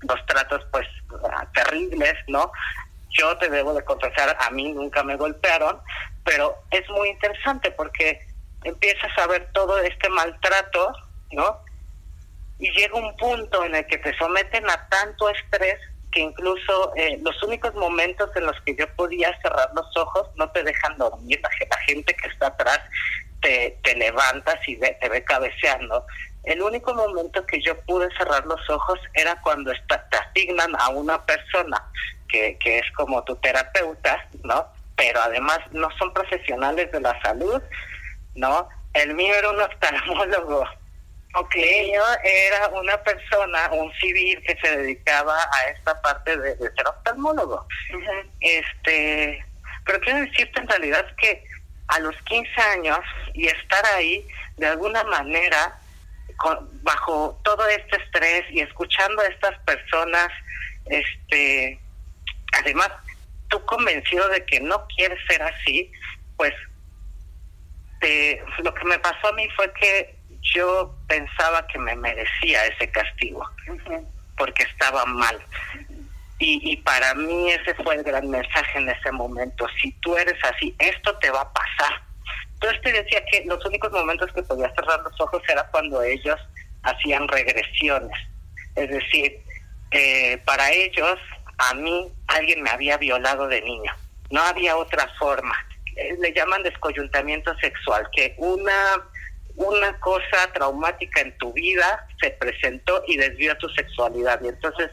los 0.00 0.26
tratos, 0.26 0.62
pues, 0.72 0.86
terribles, 1.54 2.14
¿no? 2.26 2.50
Yo 3.10 3.36
te 3.38 3.48
debo 3.48 3.72
de 3.74 3.84
confesar, 3.84 4.36
a 4.40 4.50
mí 4.50 4.72
nunca 4.72 5.04
me 5.04 5.16
golpearon, 5.16 5.78
pero 6.24 6.56
es 6.70 6.88
muy 6.88 7.10
interesante 7.10 7.70
porque 7.70 8.26
empiezas 8.64 9.16
a 9.18 9.26
ver 9.28 9.48
todo 9.52 9.78
este 9.80 10.08
maltrato, 10.08 10.92
¿no? 11.30 11.60
Y 12.58 12.70
llega 12.72 12.94
un 12.94 13.16
punto 13.16 13.64
en 13.64 13.76
el 13.76 13.86
que 13.86 13.98
te 13.98 14.16
someten 14.16 14.68
a 14.68 14.88
tanto 14.88 15.30
estrés 15.30 15.78
que 16.10 16.20
incluso 16.20 16.92
eh, 16.96 17.18
los 17.22 17.40
únicos 17.42 17.74
momentos 17.74 18.30
en 18.36 18.46
los 18.46 18.60
que 18.62 18.74
yo 18.76 18.86
podía 18.94 19.36
cerrar 19.42 19.70
los 19.74 19.96
ojos 19.96 20.28
no 20.36 20.50
te 20.50 20.62
dejan 20.62 20.96
dormir. 20.96 21.40
La, 21.42 21.78
gente 21.86 22.14
que 22.14 22.28
está 22.28 22.48
atrás 22.48 22.80
te, 23.42 23.78
te 23.82 23.94
levantas 23.96 24.56
y 24.66 24.76
te 24.76 25.08
ve 25.08 25.24
cabeceando. 25.24 26.06
El 26.44 26.62
único 26.62 26.94
momento 26.94 27.44
que 27.46 27.60
yo 27.60 27.78
pude 27.82 28.08
cerrar 28.16 28.44
los 28.46 28.68
ojos 28.68 28.98
era 29.14 29.40
cuando 29.40 29.72
está, 29.72 30.06
te 30.10 30.18
asignan 30.18 30.74
a 30.78 30.90
una 30.90 31.24
persona 31.24 31.82
que, 32.28 32.58
que 32.58 32.78
es 32.78 32.90
como 32.92 33.24
tu 33.24 33.36
terapeuta, 33.36 34.28
¿no? 34.42 34.66
Pero 34.96 35.22
además 35.22 35.58
no 35.72 35.88
son 35.98 36.12
profesionales 36.12 36.90
de 36.92 37.00
la 37.00 37.20
salud, 37.22 37.62
¿no? 38.34 38.68
El 38.92 39.14
mío 39.14 39.34
era 39.34 39.50
un 39.50 39.60
oftalmólogo. 39.60 40.64
Ok, 41.36 41.56
yo 41.56 42.04
era 42.22 42.68
una 42.68 42.96
persona, 43.02 43.68
un 43.72 43.92
civil 43.94 44.40
que 44.46 44.56
se 44.62 44.76
dedicaba 44.76 45.36
a 45.36 45.68
esta 45.70 46.00
parte 46.00 46.36
de, 46.36 46.54
de 46.54 46.70
ser 46.70 46.86
oftalmólogo. 46.86 47.66
Este, 48.40 49.44
pero 49.84 50.00
quiero 50.00 50.20
decirte 50.20 50.60
en 50.60 50.68
realidad 50.68 51.06
que 51.16 51.42
a 51.88 51.98
los 52.00 52.14
15 52.22 52.60
años 52.60 53.00
y 53.34 53.46
estar 53.46 53.84
ahí, 53.86 54.26
de 54.56 54.66
alguna 54.66 55.02
manera, 55.04 55.76
con, 56.36 56.68
bajo 56.82 57.40
todo 57.44 57.66
este 57.68 57.96
estrés 58.02 58.44
y 58.50 58.60
escuchando 58.60 59.22
a 59.22 59.26
estas 59.26 59.58
personas, 59.60 60.28
este, 60.86 61.80
además, 62.60 62.90
tú 63.48 63.64
convencido 63.64 64.28
de 64.28 64.44
que 64.44 64.60
no 64.60 64.86
quieres 64.88 65.18
ser 65.26 65.42
así, 65.42 65.90
pues 66.36 66.52
te, 68.00 68.42
lo 68.58 68.74
que 68.74 68.84
me 68.84 68.98
pasó 68.98 69.28
a 69.28 69.32
mí 69.32 69.48
fue 69.56 69.72
que 69.74 70.16
yo 70.54 70.94
pensaba 71.08 71.66
que 71.68 71.78
me 71.78 71.96
merecía 71.96 72.66
ese 72.66 72.90
castigo, 72.90 73.48
porque 74.36 74.64
estaba 74.64 75.04
mal. 75.06 75.40
Y, 76.38 76.72
y 76.72 76.76
para 76.78 77.14
mí 77.14 77.50
ese 77.50 77.74
fue 77.76 77.94
el 77.94 78.02
gran 78.02 78.28
mensaje 78.28 78.78
en 78.78 78.88
ese 78.88 79.10
momento. 79.12 79.66
Si 79.80 79.92
tú 80.00 80.16
eres 80.16 80.38
así, 80.44 80.74
esto 80.78 81.16
te 81.18 81.30
va 81.30 81.42
a 81.42 81.52
pasar. 81.52 82.02
Entonces 82.64 82.82
te 82.82 83.02
decía 83.02 83.22
que 83.30 83.44
los 83.44 83.62
únicos 83.66 83.92
momentos 83.92 84.32
que 84.32 84.42
podía 84.42 84.72
cerrar 84.74 84.98
los 85.00 85.20
ojos 85.20 85.42
era 85.50 85.68
cuando 85.70 86.02
ellos 86.02 86.40
hacían 86.82 87.28
regresiones. 87.28 88.16
Es 88.74 88.88
decir, 88.88 89.38
eh, 89.90 90.38
para 90.46 90.72
ellos, 90.72 91.18
a 91.58 91.74
mí, 91.74 92.10
alguien 92.28 92.62
me 92.62 92.70
había 92.70 92.96
violado 92.96 93.48
de 93.48 93.60
niño. 93.60 93.92
No 94.30 94.42
había 94.42 94.78
otra 94.78 95.06
forma. 95.18 95.54
Eh, 95.94 96.16
le 96.18 96.32
llaman 96.32 96.62
descoyuntamiento 96.62 97.54
sexual, 97.58 98.08
que 98.16 98.34
una 98.38 98.72
una 99.56 100.00
cosa 100.00 100.52
traumática 100.52 101.20
en 101.20 101.36
tu 101.38 101.52
vida 101.52 102.08
se 102.20 102.30
presentó 102.30 103.04
y 103.06 103.18
desvió 103.18 103.56
tu 103.58 103.68
sexualidad. 103.68 104.40
Y 104.42 104.48
entonces 104.48 104.90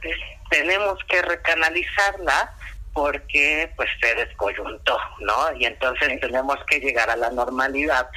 tenemos 0.51 0.99
que 1.09 1.19
recanalizarla 1.21 2.53
porque 2.93 3.71
pues 3.75 3.89
se 4.01 4.15
descoyuntó, 4.15 4.97
¿no? 5.19 5.55
Y 5.57 5.65
entonces 5.65 6.19
tenemos 6.19 6.57
que 6.67 6.79
llegar 6.79 7.09
a 7.09 7.15
la 7.15 7.29
normalidad. 7.29 8.09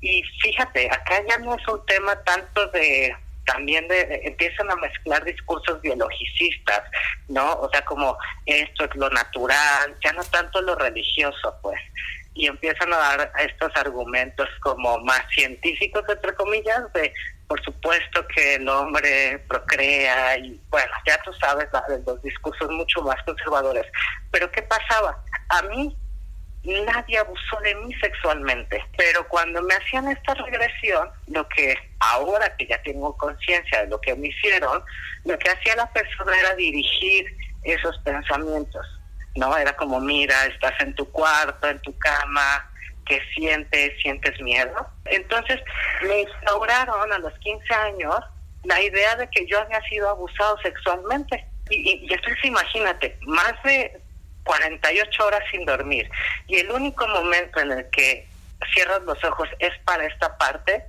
Y 0.00 0.22
fíjate, 0.42 0.88
acá 0.90 1.22
ya 1.28 1.38
no 1.38 1.54
es 1.54 1.68
un 1.68 1.84
tema 1.86 2.16
tanto 2.24 2.66
de 2.68 3.14
también 3.44 3.86
de, 3.88 4.20
empiezan 4.24 4.70
a 4.70 4.76
mezclar 4.76 5.24
discursos 5.24 5.80
biologicistas, 5.82 6.82
¿no? 7.28 7.54
O 7.54 7.68
sea, 7.70 7.84
como 7.84 8.16
esto 8.46 8.84
es 8.84 8.94
lo 8.94 9.10
natural, 9.10 9.96
ya 10.02 10.12
no 10.12 10.22
tanto 10.24 10.60
lo 10.60 10.76
religioso, 10.76 11.54
pues 11.60 11.80
y 12.34 12.46
empiezan 12.46 12.92
a 12.92 12.96
dar 12.96 13.32
estos 13.40 13.70
argumentos 13.74 14.48
como 14.60 14.98
más 15.00 15.22
científicos, 15.34 16.02
entre 16.08 16.34
comillas, 16.34 16.92
de 16.94 17.12
por 17.52 17.62
supuesto 17.64 18.26
que 18.28 18.54
el 18.54 18.66
hombre 18.66 19.38
procrea 19.46 20.38
y 20.38 20.58
bueno, 20.70 20.90
ya 21.06 21.20
tú 21.22 21.34
sabes 21.34 21.68
los 22.06 22.22
discursos 22.22 22.70
mucho 22.70 23.02
más 23.02 23.22
conservadores. 23.24 23.84
Pero 24.30 24.50
¿qué 24.50 24.62
pasaba? 24.62 25.22
A 25.50 25.60
mí 25.64 25.94
nadie 26.64 27.18
abusó 27.18 27.60
de 27.62 27.74
mí 27.74 27.92
sexualmente, 28.00 28.82
pero 28.96 29.28
cuando 29.28 29.60
me 29.60 29.74
hacían 29.74 30.08
esta 30.08 30.32
regresión, 30.32 31.10
lo 31.26 31.46
que 31.50 31.76
ahora 32.00 32.56
que 32.56 32.66
ya 32.68 32.82
tengo 32.84 33.14
conciencia 33.18 33.82
de 33.82 33.88
lo 33.88 34.00
que 34.00 34.14
me 34.14 34.28
hicieron, 34.28 34.82
lo 35.26 35.38
que 35.38 35.50
hacía 35.50 35.76
la 35.76 35.92
persona 35.92 36.32
era 36.34 36.54
dirigir 36.54 37.26
esos 37.64 37.98
pensamientos 37.98 38.86
¿no? 39.34 39.56
Era 39.56 39.74
como, 39.76 40.00
mira, 40.00 40.46
estás 40.46 40.72
en 40.80 40.94
tu 40.94 41.10
cuarto, 41.10 41.68
en 41.68 41.80
tu 41.80 41.96
cama, 41.98 42.70
¿qué 43.06 43.20
sientes? 43.34 43.92
¿Sientes 44.00 44.40
miedo? 44.40 44.86
Entonces 45.06 45.60
me 46.02 46.20
instauraron 46.20 47.12
a 47.12 47.18
los 47.18 47.36
15 47.40 47.74
años 47.74 48.16
la 48.64 48.80
idea 48.80 49.16
de 49.16 49.28
que 49.30 49.46
yo 49.46 49.60
había 49.60 49.80
sido 49.82 50.08
abusado 50.08 50.58
sexualmente. 50.62 51.44
Y, 51.70 52.06
y, 52.06 52.12
entonces 52.12 52.44
imagínate, 52.44 53.16
más 53.22 53.54
de 53.64 54.00
48 54.44 55.26
horas 55.26 55.42
sin 55.50 55.64
dormir. 55.64 56.10
Y 56.46 56.56
el 56.56 56.70
único 56.70 57.06
momento 57.08 57.60
en 57.60 57.72
el 57.72 57.90
que 57.90 58.26
cierras 58.72 59.02
los 59.02 59.22
ojos 59.24 59.48
es 59.58 59.72
para 59.84 60.06
esta 60.06 60.36
parte, 60.38 60.84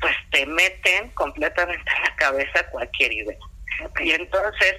pues 0.00 0.14
te 0.30 0.46
meten 0.46 1.10
completamente 1.10 1.84
en 1.96 2.02
la 2.02 2.16
cabeza 2.16 2.70
cualquier 2.70 3.12
idea. 3.12 3.38
Y 4.00 4.12
entonces 4.12 4.76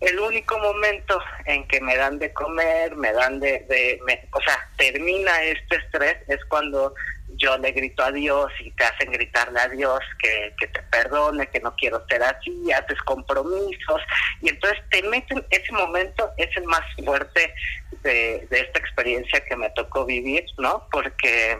el 0.00 0.18
único 0.20 0.58
momento 0.58 1.20
en 1.46 1.66
que 1.66 1.80
me 1.80 1.96
dan 1.96 2.18
de 2.18 2.32
comer, 2.32 2.94
me 2.96 3.12
dan 3.12 3.40
de, 3.40 3.60
de 3.68 4.00
o 4.32 4.40
sea, 4.40 4.68
termina 4.76 5.42
este 5.42 5.76
estrés 5.76 6.16
es 6.28 6.44
cuando 6.46 6.94
yo 7.36 7.56
le 7.58 7.72
grito 7.72 8.02
a 8.02 8.12
Dios 8.12 8.50
y 8.60 8.70
te 8.72 8.84
hacen 8.84 9.12
gritarle 9.12 9.60
a 9.60 9.68
Dios 9.68 10.00
que, 10.20 10.54
que 10.58 10.66
te 10.68 10.82
perdone, 10.84 11.46
que 11.48 11.60
no 11.60 11.74
quiero 11.76 12.04
ser 12.08 12.22
así, 12.22 12.72
haces 12.72 13.00
compromisos 13.02 14.00
y 14.40 14.48
entonces 14.50 14.78
te 14.90 15.02
meten, 15.04 15.44
ese 15.50 15.72
momento 15.72 16.30
es 16.36 16.54
el 16.56 16.64
más 16.64 16.82
fuerte 17.04 17.54
de, 18.02 18.46
de 18.50 18.60
esta 18.60 18.78
experiencia 18.78 19.44
que 19.44 19.56
me 19.56 19.70
tocó 19.70 20.04
vivir, 20.04 20.44
¿no? 20.58 20.86
Porque 20.90 21.58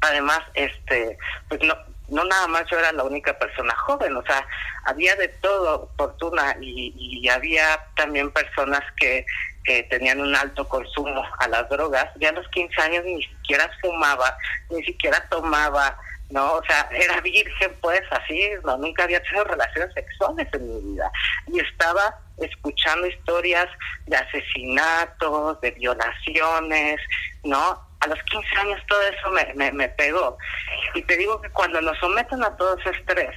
además, 0.00 0.40
este, 0.54 1.16
pues 1.48 1.62
no, 1.62 1.74
no 2.08 2.24
nada 2.24 2.46
más 2.46 2.64
yo 2.70 2.78
era 2.78 2.92
la 2.92 3.04
única 3.04 3.38
persona 3.38 3.74
joven, 3.76 4.16
o 4.16 4.22
sea, 4.22 4.46
había 4.84 5.16
de 5.16 5.28
todo, 5.28 5.90
fortuna, 5.96 6.56
y, 6.60 6.92
y 6.96 7.28
había 7.28 7.80
también 7.94 8.30
personas 8.30 8.82
que, 8.96 9.26
que 9.66 9.82
tenían 9.84 10.20
un 10.20 10.34
alto 10.34 10.66
consumo 10.66 11.24
a 11.38 11.48
las 11.48 11.68
drogas. 11.68 12.08
Ya 12.16 12.30
a 12.30 12.32
los 12.32 12.48
15 12.48 12.80
años 12.80 13.04
ni 13.04 13.22
siquiera 13.22 13.68
fumaba, 13.80 14.38
ni 14.70 14.82
siquiera 14.84 15.26
tomaba, 15.28 15.98
¿no? 16.30 16.54
O 16.54 16.62
sea, 16.64 16.88
era 16.92 17.20
virgen, 17.20 17.76
pues, 17.80 18.02
así, 18.10 18.50
no, 18.64 18.78
nunca 18.78 19.04
había 19.04 19.22
tenido 19.22 19.44
relaciones 19.44 19.92
sexuales 19.92 20.48
en 20.52 20.68
mi 20.68 20.92
vida. 20.92 21.10
Y 21.52 21.60
estaba 21.60 22.16
escuchando 22.38 23.06
historias 23.06 23.66
de 24.06 24.16
asesinatos, 24.16 25.60
de 25.60 25.72
violaciones, 25.72 27.00
¿no? 27.42 27.85
A 28.00 28.06
los 28.08 28.22
15 28.24 28.56
años 28.56 28.80
todo 28.88 29.02
eso 29.02 29.30
me, 29.30 29.54
me, 29.54 29.72
me 29.72 29.88
pegó. 29.88 30.36
Y 30.94 31.02
te 31.02 31.16
digo 31.16 31.40
que 31.40 31.50
cuando 31.50 31.80
nos 31.80 31.98
someten 31.98 32.44
a 32.44 32.56
todo 32.56 32.78
ese 32.78 32.90
estrés, 32.90 33.34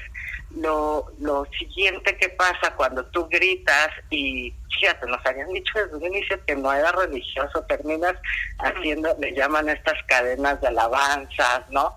lo, 0.55 1.11
lo 1.19 1.45
siguiente 1.57 2.17
que 2.17 2.29
pasa 2.29 2.73
cuando 2.75 3.05
tú 3.05 3.27
gritas 3.29 3.89
y 4.09 4.53
fíjate, 4.79 5.05
nos 5.07 5.23
habían 5.25 5.49
dicho 5.49 5.77
desde 5.77 5.95
un 5.95 6.05
inicio 6.05 6.43
que 6.45 6.55
no 6.55 6.71
era 6.73 6.91
religioso, 6.91 7.63
terminas 7.63 8.15
haciendo, 8.59 9.15
le 9.19 9.33
llaman 9.33 9.69
estas 9.69 10.01
cadenas 10.07 10.59
de 10.61 10.67
alabanzas, 10.67 11.69
¿no? 11.69 11.95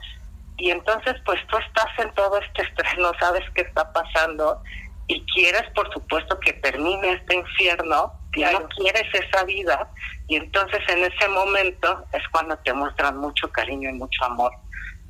Y 0.59 0.71
entonces 0.71 1.15
pues 1.25 1.41
tú 1.47 1.57
estás 1.57 1.99
en 1.99 2.13
todo 2.15 2.39
este 2.39 2.63
estrés, 2.63 2.99
no 2.99 3.13
sabes 3.19 3.43
qué 3.55 3.63
está 3.63 3.91
pasando 3.93 4.63
y 5.07 5.25
quieres 5.27 5.65
por 5.75 5.93
supuesto 5.93 6.39
que 6.41 6.53
termine 6.55 7.13
este 7.13 7.37
infierno, 7.37 8.13
y 8.35 8.43
no 8.45 8.67
quieres 8.69 9.05
esa 9.13 9.45
vida 9.45 9.89
y 10.27 10.37
entonces 10.37 10.81
en 10.89 11.05
ese 11.05 11.29
momento 11.29 12.03
es 12.13 12.23
cuando 12.31 12.57
te 12.59 12.73
muestran 12.73 13.19
mucho 13.19 13.51
cariño 13.51 13.91
y 13.91 13.93
mucho 13.93 14.25
amor 14.25 14.53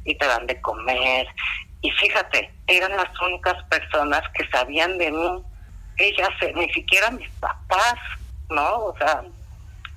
y 0.05 0.17
te 0.17 0.27
dan 0.27 0.47
de 0.49 0.61
comer 0.61 1.29
y 1.83 1.91
fíjate, 1.91 2.49
eran 2.69 2.93
las 2.97 3.21
únicas 3.21 3.61
personas 3.65 4.23
que 4.35 4.49
sabían 4.51 4.97
de 4.99 5.11
mí. 5.11 5.43
Ellas, 5.99 6.31
eh, 6.41 6.53
ni 6.55 6.73
siquiera 6.73 7.11
mis 7.11 7.29
papás, 7.41 7.97
¿no? 8.49 8.85
O 8.85 8.97
sea, 8.97 9.25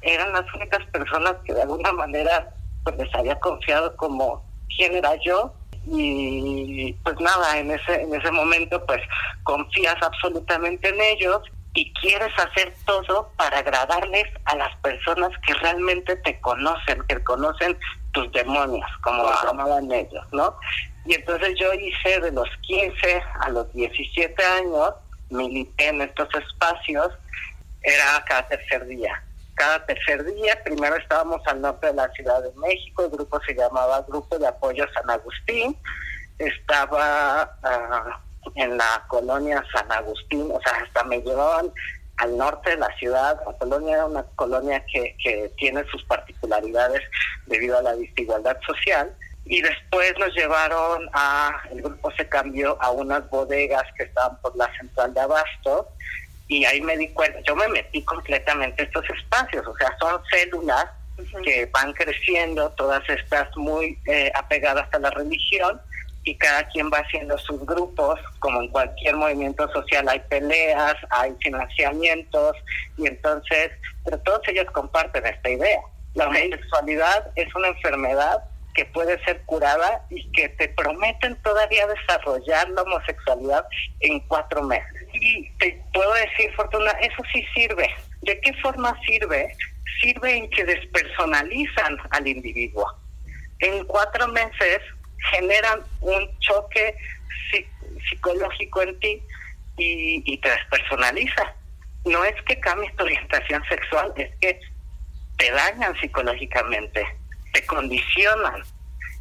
eran 0.01 0.33
las 0.33 0.51
únicas 0.55 0.83
personas 0.87 1.35
que 1.45 1.53
de 1.53 1.61
alguna 1.61 1.91
manera 1.93 2.49
pues 2.83 2.97
les 2.97 3.15
había 3.15 3.39
confiado 3.39 3.95
como 3.97 4.43
quién 4.75 4.95
era 4.95 5.15
yo 5.23 5.53
y 5.87 6.93
pues 7.03 7.19
nada, 7.19 7.59
en 7.59 7.71
ese 7.71 8.01
en 8.01 8.13
ese 8.15 8.31
momento 8.31 8.83
pues 8.85 9.01
confías 9.43 9.95
absolutamente 10.01 10.89
en 10.89 11.01
ellos 11.01 11.41
y 11.75 11.91
quieres 11.93 12.31
hacer 12.39 12.73
todo 12.85 13.31
para 13.35 13.59
agradarles 13.59 14.25
a 14.45 14.55
las 14.55 14.75
personas 14.77 15.29
que 15.45 15.53
realmente 15.55 16.15
te 16.17 16.39
conocen, 16.39 17.03
que 17.07 17.21
conocen 17.23 17.77
tus 18.13 18.31
demonios, 18.31 18.89
como 19.03 19.23
lo 19.23 19.43
llamaban 19.43 19.91
ellos, 19.91 20.25
¿no? 20.31 20.55
Y 21.05 21.15
entonces 21.15 21.53
yo 21.59 21.73
hice 21.73 22.21
de 22.21 22.31
los 22.31 22.49
15 22.61 23.21
a 23.41 23.49
los 23.49 23.71
17 23.73 24.43
años, 24.43 24.91
milité 25.29 25.89
en 25.89 26.01
estos 26.01 26.29
espacios, 26.33 27.11
era 27.83 28.23
cada 28.25 28.47
tercer 28.47 28.87
día. 28.87 29.21
Cada 29.55 29.85
tercer 29.85 30.25
día, 30.25 30.61
primero 30.63 30.95
estábamos 30.97 31.41
al 31.47 31.61
norte 31.61 31.87
de 31.87 31.93
la 31.93 32.09
Ciudad 32.09 32.43
de 32.43 32.51
México, 32.59 33.05
el 33.05 33.11
grupo 33.11 33.39
se 33.47 33.55
llamaba 33.55 34.05
Grupo 34.07 34.37
de 34.37 34.47
Apoyo 34.47 34.85
San 34.93 35.09
Agustín, 35.09 35.77
estaba 36.37 37.57
ah, 37.63 38.21
en 38.55 38.77
la 38.77 39.03
colonia 39.07 39.63
San 39.73 39.91
Agustín, 39.91 40.49
o 40.51 40.59
sea, 40.61 40.73
hasta 40.83 41.03
me 41.05 41.21
llevaban 41.21 41.71
al 42.17 42.37
norte 42.37 42.71
de 42.71 42.77
la 42.77 42.95
ciudad. 42.97 43.39
La 43.45 43.53
colonia 43.57 43.95
era 43.95 44.05
una 44.05 44.23
colonia 44.35 44.83
que, 44.91 45.15
que 45.23 45.51
tiene 45.57 45.83
sus 45.91 46.03
particularidades 46.03 47.01
debido 47.47 47.77
a 47.77 47.81
la 47.81 47.95
desigualdad 47.95 48.57
social. 48.65 49.13
Y 49.45 49.61
después 49.61 50.13
nos 50.17 50.33
llevaron 50.33 51.07
a, 51.13 51.61
el 51.71 51.81
grupo 51.81 52.11
se 52.17 52.27
cambió 52.27 52.81
a 52.81 52.91
unas 52.91 53.29
bodegas 53.29 53.83
que 53.95 54.03
estaban 54.03 54.37
por 54.41 54.55
la 54.55 54.71
central 54.77 55.13
de 55.13 55.21
Abasto. 55.21 55.89
Y 56.47 56.65
ahí 56.65 56.81
me 56.81 56.95
di 56.97 57.07
cuenta, 57.09 57.39
yo 57.41 57.55
me 57.55 57.67
metí 57.67 58.03
completamente 58.03 58.83
en 58.83 58.87
estos 58.87 59.09
espacios, 59.09 59.65
o 59.65 59.75
sea, 59.77 59.95
son 59.99 60.21
células 60.29 60.85
que 61.43 61.65
van 61.67 61.93
creciendo, 61.93 62.69
todas 62.71 63.01
estas 63.09 63.47
muy 63.55 63.97
eh, 64.05 64.31
apegadas 64.35 64.87
a 64.93 64.99
la 64.99 65.09
religión, 65.11 65.81
y 66.25 66.35
cada 66.35 66.67
quien 66.69 66.89
va 66.91 66.97
haciendo 66.97 67.37
sus 67.37 67.63
grupos, 67.65 68.19
como 68.39 68.61
en 68.61 68.69
cualquier 68.69 69.15
movimiento 69.15 69.71
social 69.71 70.09
hay 70.09 70.19
peleas, 70.27 70.95
hay 71.11 71.33
financiamientos, 71.41 72.57
y 72.97 73.07
entonces, 73.07 73.71
pero 74.03 74.19
todos 74.19 74.41
ellos 74.47 74.65
comparten 74.73 75.25
esta 75.25 75.49
idea. 75.49 75.79
La 76.15 76.27
homosexualidad 76.27 77.31
es 77.35 77.53
una 77.55 77.67
enfermedad 77.69 78.43
que 78.73 78.85
puede 78.85 79.23
ser 79.23 79.41
curada 79.45 80.05
y 80.09 80.29
que 80.31 80.49
te 80.49 80.67
prometen 80.69 81.35
todavía 81.43 81.87
desarrollar 81.87 82.69
la 82.69 82.81
homosexualidad 82.81 83.65
en 84.01 84.19
cuatro 84.21 84.63
meses. 84.63 85.04
Y 85.25 85.49
te 85.57 85.81
puedo 85.91 86.13
decir, 86.13 86.53
Fortuna, 86.53 86.91
eso 87.01 87.23
sí 87.33 87.43
sirve. 87.55 87.89
¿De 88.21 88.39
qué 88.41 88.53
forma 88.61 88.95
sirve? 89.07 89.57
Sirve 89.99 90.37
en 90.37 90.47
que 90.51 90.63
despersonalizan 90.63 91.97
al 92.11 92.27
individuo. 92.27 92.85
En 93.57 93.85
cuatro 93.85 94.27
meses 94.27 94.81
generan 95.31 95.81
un 96.01 96.29
choque 96.41 96.95
psicológico 98.07 98.83
en 98.83 98.99
ti 98.99 99.19
y, 99.77 100.37
te 100.37 100.47
despersonaliza. 100.47 101.55
No 102.05 102.23
es 102.23 102.39
que 102.43 102.59
cambies 102.59 102.95
tu 102.95 103.03
orientación 103.05 103.63
sexual, 103.67 104.13
es 104.17 104.29
que 104.39 104.59
te 105.39 105.49
dañan 105.49 105.99
psicológicamente, 105.99 107.03
te 107.51 107.65
condicionan. 107.65 108.61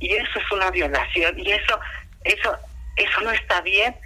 Y 0.01 0.13
eso 0.13 0.39
es 0.39 0.53
una 0.53 0.71
violación 0.71 1.39
y 1.39 1.51
eso 1.51 1.81
eso 2.25 2.59
eso 2.97 3.21
no 3.23 3.31
está 3.31 3.63
bien. 3.63 3.97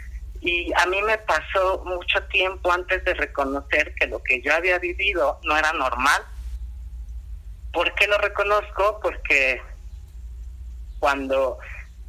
Y 0.40 0.72
a 0.74 0.86
mí 0.86 1.02
me 1.02 1.18
pasó 1.18 1.82
mucho 1.84 2.22
tiempo 2.24 2.70
antes 2.70 3.04
de 3.04 3.14
reconocer 3.14 3.94
que 3.94 4.06
lo 4.06 4.22
que 4.22 4.40
yo 4.40 4.54
había 4.54 4.78
vivido 4.78 5.40
no 5.42 5.56
era 5.56 5.72
normal. 5.72 6.22
¿Por 7.72 7.94
qué 7.94 8.06
lo 8.06 8.18
reconozco? 8.18 9.00
Porque 9.02 9.60
cuando 11.00 11.58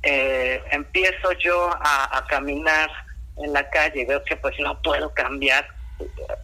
eh, 0.03 0.61
empiezo 0.71 1.31
yo 1.33 1.69
a, 1.73 2.25
caminar 2.29 2.89
en 3.37 3.53
la 3.53 3.69
calle 3.69 4.01
y 4.01 4.05
veo 4.05 4.23
que 4.23 4.37
pues 4.37 4.57
no 4.59 4.79
puedo 4.81 5.13
cambiar, 5.13 5.67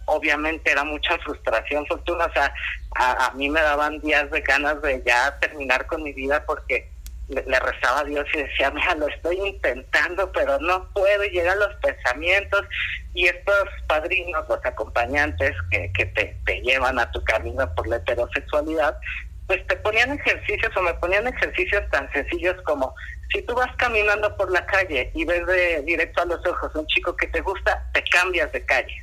obviamente 0.05 0.71
era 0.71 0.83
mucha 0.83 1.17
frustración, 1.19 1.85
fortuna, 1.85 2.25
o 2.25 2.33
sea, 2.33 2.53
a, 2.95 3.31
mí 3.35 3.49
me 3.49 3.61
daban 3.61 3.99
días 3.99 4.29
de 4.31 4.41
ganas 4.41 4.81
de 4.81 5.01
ya 5.05 5.37
terminar 5.39 5.85
con 5.85 6.03
mi 6.03 6.13
vida 6.13 6.43
porque 6.45 6.89
le, 7.27 7.59
rezaba 7.59 8.01
a 8.01 8.03
Dios 8.03 8.25
y 8.33 8.37
decía, 8.39 8.71
mira, 8.71 8.95
lo 8.95 9.07
estoy 9.07 9.37
intentando, 9.37 10.31
pero 10.31 10.59
no 10.59 10.87
puedo, 10.93 11.23
y 11.23 11.31
llegan 11.31 11.59
los 11.59 11.73
pensamientos 11.75 12.65
y 13.13 13.27
estos 13.27 13.67
padrinos, 13.87 14.47
los 14.47 14.63
acompañantes 14.65 15.53
que, 15.71 15.91
que 15.93 16.05
te, 16.07 16.37
te 16.45 16.61
llevan 16.61 16.99
a 16.99 17.09
tu 17.11 17.23
camino 17.23 17.73
por 17.75 17.87
la 17.87 17.97
heterosexualidad, 17.97 18.97
pues 19.47 19.65
te 19.67 19.75
ponían 19.77 20.11
ejercicios 20.11 20.75
o 20.75 20.81
me 20.81 20.93
ponían 20.95 21.27
ejercicios 21.27 21.83
tan 21.91 22.11
sencillos 22.11 22.55
como 22.63 22.93
si 23.31 23.41
tú 23.43 23.53
vas 23.55 23.73
caminando 23.77 24.35
por 24.37 24.51
la 24.51 24.65
calle 24.65 25.11
y 25.13 25.25
ves 25.25 25.45
de 25.45 25.81
directo 25.83 26.21
a 26.21 26.25
los 26.25 26.45
ojos 26.45 26.73
un 26.75 26.85
chico 26.87 27.15
que 27.15 27.27
te 27.27 27.41
gusta, 27.41 27.85
te 27.93 28.03
cambias 28.03 28.51
de 28.51 28.63
calle. 28.65 29.01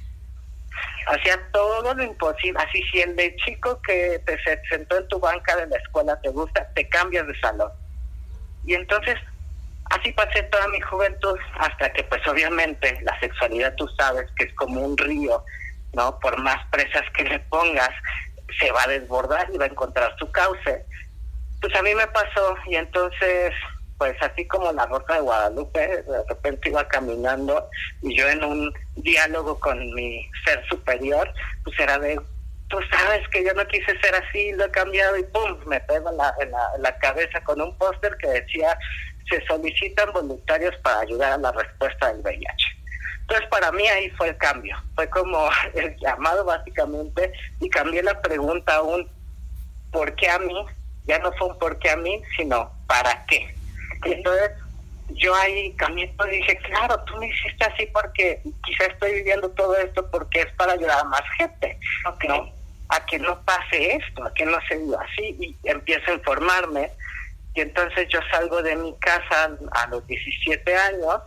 Hacía 1.06 1.38
todo 1.52 1.94
lo 1.94 2.02
imposible. 2.02 2.58
Así 2.60 2.82
si 2.90 3.00
el 3.00 3.16
de 3.16 3.34
chico 3.36 3.80
que 3.82 4.20
te 4.24 4.38
sentó 4.70 4.98
en 4.98 5.08
tu 5.08 5.18
banca 5.18 5.56
de 5.56 5.66
la 5.66 5.76
escuela 5.76 6.20
te 6.20 6.30
gusta, 6.30 6.68
te 6.74 6.88
cambias 6.88 7.26
de 7.26 7.38
salón. 7.40 7.70
Y 8.64 8.74
entonces 8.74 9.16
así 9.90 10.12
pasé 10.12 10.42
toda 10.44 10.68
mi 10.68 10.80
juventud 10.80 11.38
hasta 11.58 11.92
que 11.92 12.04
pues 12.04 12.26
obviamente 12.26 12.98
la 13.02 13.18
sexualidad 13.20 13.74
tú 13.76 13.88
sabes 13.96 14.26
que 14.36 14.44
es 14.44 14.54
como 14.54 14.80
un 14.80 14.96
río, 14.96 15.44
¿no? 15.92 16.18
Por 16.20 16.38
más 16.40 16.64
presas 16.70 17.04
que 17.14 17.24
le 17.24 17.38
pongas, 17.40 17.90
se 18.58 18.70
va 18.70 18.84
a 18.84 18.88
desbordar 18.88 19.48
y 19.52 19.58
va 19.58 19.64
a 19.64 19.68
encontrar 19.68 20.14
su 20.18 20.30
cauce. 20.30 20.84
Pues 21.60 21.74
a 21.76 21.82
mí 21.82 21.94
me 21.94 22.06
pasó 22.08 22.56
y 22.66 22.76
entonces, 22.76 23.52
pues 23.98 24.16
así 24.20 24.46
como 24.46 24.72
la 24.72 24.86
Rosa 24.86 25.14
de 25.14 25.20
Guadalupe, 25.20 26.02
de 26.02 26.24
repente 26.28 26.70
iba 26.70 26.88
caminando 26.88 27.68
y 28.02 28.16
yo 28.16 28.28
en 28.28 28.44
un 28.44 28.72
diálogo 28.96 29.58
con 29.60 29.78
mi 29.94 30.28
ser 30.44 30.64
superior, 30.68 31.32
pues 31.64 31.78
era 31.78 31.98
de, 31.98 32.20
tú 32.72 32.78
sabes 32.90 33.28
que 33.28 33.44
yo 33.44 33.52
no 33.52 33.66
quise 33.66 34.00
ser 34.00 34.14
así, 34.14 34.50
lo 34.52 34.64
he 34.64 34.70
cambiado 34.70 35.18
y 35.18 35.22
pum, 35.24 35.58
me 35.66 35.78
pego 35.80 36.10
en 36.10 36.16
la, 36.16 36.34
en 36.40 36.82
la 36.82 36.98
cabeza 36.98 37.38
con 37.44 37.60
un 37.60 37.76
póster 37.76 38.16
que 38.16 38.28
decía, 38.28 38.76
se 39.28 39.44
solicitan 39.44 40.10
voluntarios 40.14 40.74
para 40.82 41.00
ayudar 41.00 41.32
a 41.32 41.36
la 41.36 41.52
respuesta 41.52 42.10
del 42.10 42.22
VIH. 42.22 42.66
Entonces 43.20 43.46
para 43.50 43.70
mí 43.72 43.86
ahí 43.88 44.08
fue 44.12 44.30
el 44.30 44.38
cambio, 44.38 44.74
fue 44.94 45.08
como 45.10 45.50
el 45.74 45.94
llamado 45.98 46.46
básicamente 46.46 47.30
y 47.60 47.68
cambié 47.68 48.02
la 48.02 48.18
pregunta 48.22 48.76
a 48.76 48.82
un 48.82 49.06
¿por 49.92 50.14
qué 50.14 50.30
a 50.30 50.38
mí? 50.38 50.64
Ya 51.04 51.18
no 51.18 51.30
fue 51.32 51.48
un 51.48 51.58
¿por 51.58 51.78
qué 51.78 51.90
a 51.90 51.96
mí? 51.96 52.22
sino 52.38 52.72
¿para 52.86 53.22
qué? 53.26 53.54
entonces 54.04 54.50
yo 55.10 55.34
ahí 55.34 55.72
cambié 55.74 56.10
y 56.26 56.36
dije, 56.36 56.56
claro, 56.56 56.98
tú 57.04 57.16
me 57.18 57.28
hiciste 57.28 57.64
así 57.66 57.86
porque 57.92 58.40
quizá 58.64 58.86
estoy 58.86 59.16
viviendo 59.16 59.50
todo 59.50 59.76
esto 59.76 60.10
porque 60.10 60.40
es 60.40 60.52
para 60.54 60.72
ayudar 60.72 61.00
a 61.00 61.04
más 61.04 61.22
gente, 61.36 61.78
¿no? 62.26 62.61
A 62.92 63.04
que 63.06 63.18
no 63.18 63.40
pase 63.44 63.96
esto, 63.96 64.24
a 64.24 64.32
que 64.34 64.44
no 64.44 64.58
se 64.68 64.76
viva 64.76 64.98
así 65.02 65.36
y 65.40 65.56
empiezo 65.64 66.10
a 66.10 66.14
informarme. 66.14 66.90
Y 67.54 67.60
entonces 67.60 68.08
yo 68.08 68.20
salgo 68.30 68.62
de 68.62 68.76
mi 68.76 68.94
casa 68.98 69.50
a 69.72 69.86
los 69.88 70.06
17 70.06 70.74
años 70.74 71.20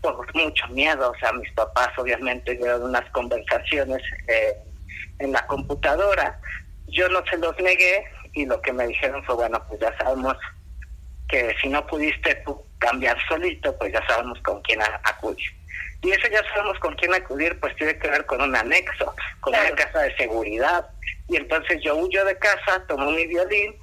por 0.00 0.34
mucho 0.34 0.68
miedo, 0.68 1.10
o 1.10 1.18
sea, 1.18 1.32
mis 1.32 1.50
papás 1.52 1.88
obviamente 1.96 2.54
dieron 2.54 2.84
unas 2.84 3.08
conversaciones 3.10 4.02
eh, 4.28 4.56
en 5.18 5.32
la 5.32 5.44
computadora, 5.46 6.38
yo 6.88 7.08
no 7.08 7.24
se 7.26 7.38
los 7.38 7.58
negué 7.58 8.04
y 8.32 8.46
lo 8.46 8.60
que 8.60 8.72
me 8.72 8.86
dijeron 8.86 9.24
fue, 9.24 9.34
bueno, 9.34 9.62
pues 9.68 9.80
ya 9.80 9.96
sabemos 9.98 10.36
que 11.28 11.54
si 11.60 11.68
no 11.68 11.84
pudiste 11.86 12.44
cambiar 12.78 13.16
solito, 13.28 13.76
pues 13.78 13.92
ya 13.92 14.06
sabemos 14.06 14.38
con 14.42 14.60
quién 14.62 14.80
acudir. 14.82 15.55
Y 16.02 16.10
eso 16.10 16.28
ya 16.28 16.42
sabemos 16.48 16.78
con 16.78 16.94
quién 16.94 17.14
acudir, 17.14 17.58
pues 17.60 17.74
tiene 17.76 17.98
que 17.98 18.08
ver 18.08 18.26
con 18.26 18.40
un 18.40 18.54
anexo, 18.54 19.14
con 19.40 19.54
una 19.54 19.70
casa 19.74 20.00
de 20.02 20.16
seguridad. 20.16 20.88
Y 21.28 21.36
entonces 21.36 21.80
yo 21.82 21.96
huyo 21.96 22.24
de 22.24 22.38
casa, 22.38 22.84
tomo 22.86 23.10
mi 23.10 23.26
violín 23.26 23.74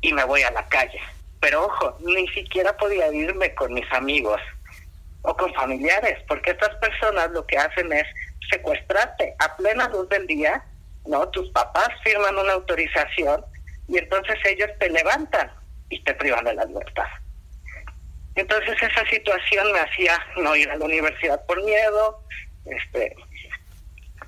y 0.00 0.12
me 0.12 0.24
voy 0.24 0.42
a 0.42 0.50
la 0.50 0.66
calle. 0.68 1.00
Pero 1.40 1.66
ojo, 1.66 1.96
ni 2.00 2.26
siquiera 2.28 2.76
podía 2.76 3.12
irme 3.12 3.54
con 3.54 3.72
mis 3.72 3.90
amigos 3.92 4.40
o 5.22 5.36
con 5.36 5.52
familiares, 5.54 6.18
porque 6.26 6.50
estas 6.50 6.74
personas 6.76 7.30
lo 7.30 7.46
que 7.46 7.58
hacen 7.58 7.92
es 7.92 8.06
secuestrarte 8.50 9.34
a 9.38 9.56
plena 9.56 9.88
luz 9.88 10.08
del 10.08 10.26
día, 10.26 10.64
¿no? 11.06 11.28
Tus 11.28 11.50
papás 11.50 11.88
firman 12.02 12.36
una 12.38 12.54
autorización 12.54 13.44
y 13.88 13.98
entonces 13.98 14.36
ellos 14.44 14.70
te 14.80 14.90
levantan 14.90 15.50
y 15.90 16.02
te 16.02 16.14
privan 16.14 16.44
de 16.44 16.54
la 16.54 16.64
libertad. 16.64 17.06
Entonces 18.38 18.80
esa 18.80 19.04
situación 19.06 19.72
me 19.72 19.80
hacía 19.80 20.16
no 20.36 20.54
ir 20.54 20.70
a 20.70 20.76
la 20.76 20.84
universidad 20.84 21.44
por 21.46 21.62
miedo, 21.64 22.22
este 22.66 23.14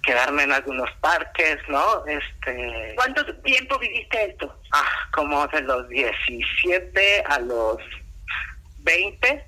quedarme 0.02 0.44
en 0.44 0.52
algunos 0.52 0.90
parques, 1.00 1.58
¿no? 1.68 2.04
Este 2.06 2.92
¿Cuánto 2.96 3.24
tiempo 3.42 3.78
viviste 3.78 4.30
esto? 4.30 4.54
ah, 4.72 5.08
como 5.12 5.46
de 5.48 5.60
los 5.62 5.88
17 5.90 7.22
a 7.26 7.38
los 7.40 7.76
20 8.78 9.44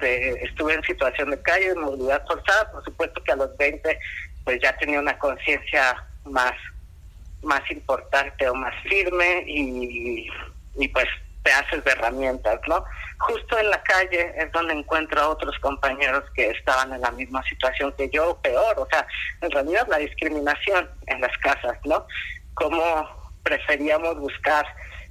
de- 0.00 0.30
estuve 0.42 0.74
en 0.74 0.82
situación 0.84 1.30
de 1.30 1.42
calle, 1.42 1.68
de 1.70 1.74
movilidad 1.74 2.24
forzada, 2.26 2.70
por 2.72 2.84
supuesto 2.84 3.22
que 3.24 3.32
a 3.32 3.36
los 3.36 3.56
20 3.56 3.98
pues 4.44 4.58
ya 4.62 4.76
tenía 4.78 5.00
una 5.00 5.18
conciencia 5.18 5.96
más 6.24 6.52
más 7.42 7.68
importante 7.72 8.48
o 8.48 8.54
más 8.54 8.72
firme 8.84 9.42
y, 9.48 10.28
y 10.76 10.88
pues 10.88 11.06
te 11.42 11.52
haces 11.52 11.82
de 11.82 11.90
herramientas, 11.90 12.60
¿no? 12.68 12.84
Justo 13.22 13.56
en 13.56 13.70
la 13.70 13.80
calle 13.84 14.32
es 14.36 14.50
donde 14.50 14.74
encuentro 14.74 15.20
a 15.20 15.28
otros 15.28 15.56
compañeros 15.60 16.24
que 16.34 16.50
estaban 16.50 16.92
en 16.92 17.00
la 17.00 17.12
misma 17.12 17.40
situación 17.44 17.94
que 17.96 18.10
yo, 18.10 18.36
peor, 18.42 18.76
o 18.76 18.86
sea, 18.90 19.06
en 19.40 19.50
realidad 19.52 19.86
la 19.88 19.98
discriminación 19.98 20.90
en 21.06 21.20
las 21.20 21.36
casas, 21.38 21.78
¿no? 21.84 22.04
Cómo 22.54 23.32
preferíamos 23.44 24.18
buscar 24.18 24.66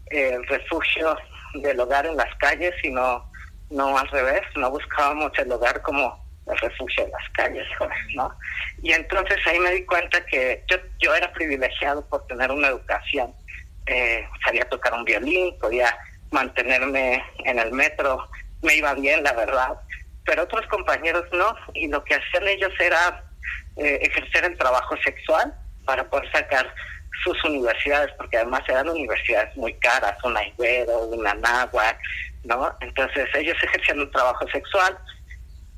eh, 0.09 0.33
el 0.33 0.45
refugio 0.47 1.17
del 1.53 1.79
hogar 1.79 2.05
en 2.05 2.17
las 2.17 2.35
calles 2.35 2.73
y 2.83 2.89
no, 2.89 3.31
no 3.69 3.97
al 3.97 4.07
revés, 4.09 4.41
no 4.57 4.69
buscábamos 4.71 5.31
el 5.37 5.49
hogar 5.49 5.81
como 5.81 6.21
el 6.47 6.57
refugio 6.57 7.05
en 7.05 7.11
las 7.11 7.29
calles, 7.29 7.67
¿no? 8.15 8.37
Y 8.83 8.91
entonces 8.91 9.37
ahí 9.47 9.59
me 9.59 9.71
di 9.71 9.85
cuenta 9.85 10.25
que 10.25 10.65
yo, 10.67 10.75
yo 10.99 11.15
era 11.15 11.31
privilegiado 11.31 12.05
por 12.07 12.27
tener 12.27 12.51
una 12.51 12.67
educación. 12.67 13.33
Eh, 13.85 14.27
sabía 14.43 14.67
tocar 14.69 14.93
un 14.95 15.05
violín, 15.05 15.57
podía 15.59 15.97
mantenerme 16.31 17.23
en 17.45 17.59
el 17.59 17.71
metro, 17.71 18.27
me 18.61 18.75
iba 18.75 18.93
bien, 18.93 19.23
la 19.23 19.33
verdad, 19.33 19.79
pero 20.25 20.43
otros 20.43 20.65
compañeros 20.67 21.25
no, 21.33 21.55
y 21.73 21.87
lo 21.87 22.03
que 22.03 22.15
hacían 22.15 22.47
ellos 22.47 22.71
era 22.79 23.23
eh, 23.77 23.99
ejercer 24.01 24.45
el 24.45 24.57
trabajo 24.57 24.95
sexual 25.03 25.53
para 25.85 26.09
poder 26.09 26.31
sacar 26.31 26.73
sus 27.23 27.43
universidades, 27.43 28.11
porque 28.17 28.37
además 28.37 28.61
eran 28.67 28.89
universidades 28.89 29.55
muy 29.57 29.73
caras, 29.75 30.17
una 30.23 30.45
Ibero, 30.47 30.99
una 31.07 31.33
Náhuac, 31.33 31.99
¿no? 32.43 32.75
Entonces 32.79 33.27
ellos 33.35 33.57
ejercían 33.61 33.99
un 33.99 34.11
trabajo 34.11 34.47
sexual, 34.49 34.97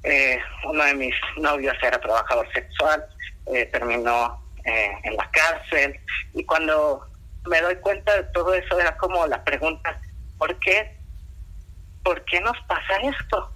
eh, 0.04 0.40
uno 0.66 0.84
de 0.84 0.94
mis 0.96 1.16
novios 1.38 1.76
era 1.82 2.00
trabajador 2.00 2.48
sexual, 2.54 3.04
eh, 3.54 3.66
terminó 3.66 4.40
en 4.66 5.18
la 5.18 5.30
cárcel 5.32 6.00
y 6.34 6.46
cuando 6.46 7.06
me 7.48 7.60
doy 7.60 7.76
cuenta 7.78 8.16
de 8.16 8.24
todo 8.32 8.54
eso 8.54 8.80
era 8.80 8.96
como 8.96 9.28
la 9.28 9.44
pregunta, 9.44 10.00
¿por 10.44 10.60
qué? 10.60 10.92
¿Por 12.04 12.26
qué 12.26 12.42
nos 12.42 12.60
pasa 12.68 12.98
esto? 13.02 13.50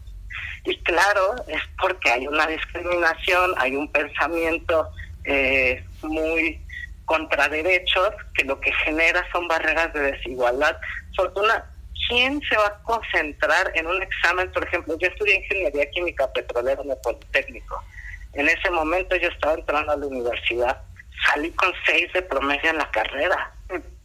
Y 0.63 0.77
claro, 0.83 1.35
es 1.47 1.61
porque 1.81 2.09
hay 2.09 2.27
una 2.27 2.47
discriminación, 2.47 3.53
hay 3.57 3.75
un 3.75 3.91
pensamiento 3.91 4.89
eh, 5.25 5.83
muy 6.01 6.61
contra 7.03 7.49
derechos 7.49 8.11
que 8.35 8.45
lo 8.45 8.57
que 8.61 8.71
genera 8.85 9.25
son 9.33 9.49
barreras 9.49 9.91
de 9.93 10.13
desigualdad. 10.13 10.77
Fortuna, 11.13 11.69
¿quién 12.07 12.39
se 12.47 12.55
va 12.55 12.67
a 12.67 12.83
concentrar 12.83 13.69
en 13.75 13.85
un 13.85 14.01
examen? 14.01 14.49
Por 14.53 14.65
ejemplo, 14.65 14.97
yo 14.97 15.09
estudié 15.09 15.35
ingeniería 15.35 15.89
química 15.89 16.31
petrolera 16.31 16.81
en 16.83 16.91
el 16.91 16.97
Politécnico. 17.03 17.83
En 18.31 18.47
ese 18.47 18.69
momento 18.71 19.17
yo 19.17 19.27
estaba 19.27 19.55
entrando 19.55 19.91
a 19.91 19.97
la 19.97 20.07
universidad, 20.07 20.81
salí 21.25 21.51
con 21.51 21.73
seis 21.85 22.13
de 22.13 22.21
promedio 22.21 22.69
en 22.69 22.77
la 22.77 22.89
carrera, 22.91 23.51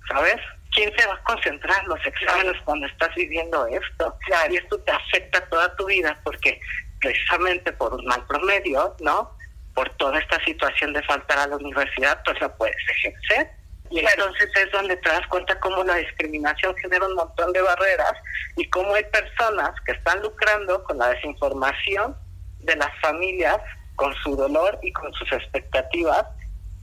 ¿sabes? 0.09 0.41
¿Quién 0.73 0.91
se 0.97 1.07
va 1.07 1.15
a 1.15 1.23
concentrar 1.25 1.83
en 1.83 1.89
los 1.89 2.07
exámenes 2.07 2.61
cuando 2.65 2.87
estás 2.87 3.15
viviendo 3.15 3.67
esto? 3.67 4.19
Y 4.51 4.57
esto 4.57 4.79
te 4.81 4.91
afecta 4.91 5.47
toda 5.49 5.75
tu 5.77 5.87
vida 5.87 6.19
porque 6.25 6.59
precisamente 7.01 7.73
por 7.73 7.95
un 7.95 8.05
mal 8.07 8.25
promedio, 8.27 8.97
¿no? 9.01 9.37
Por 9.75 9.91
toda 9.97 10.19
esta 10.19 10.43
situación 10.45 10.93
de 10.93 11.03
faltar 11.03 11.39
a 11.39 11.47
la 11.47 11.57
universidad, 11.57 12.23
pues 12.25 12.41
la 12.41 12.55
puedes 12.55 12.77
ejercer. 12.89 13.51
Y 13.91 13.99
entonces 13.99 14.49
es 14.57 14.73
donde 14.73 14.97
te 14.97 15.09
das 15.11 15.27
cuenta 15.27 15.61
cómo 15.61 15.85
la 15.85 15.97
discriminación 15.97 16.75
genera 16.77 17.07
un 17.07 17.15
montón 17.15 17.53
de 17.53 17.61
barreras 17.61 18.15
y 18.57 18.69
cómo 18.71 18.95
hay 18.95 19.05
personas 19.05 19.79
que 19.85 19.93
están 19.93 20.23
lucrando 20.23 20.83
con 20.85 20.97
la 20.97 21.09
desinformación 21.09 22.17
de 22.61 22.77
las 22.77 22.91
familias, 23.03 23.59
con 23.97 24.15
su 24.23 24.35
dolor 24.35 24.79
y 24.83 24.93
con 24.93 25.13
sus 25.13 25.31
expectativas, 25.33 26.25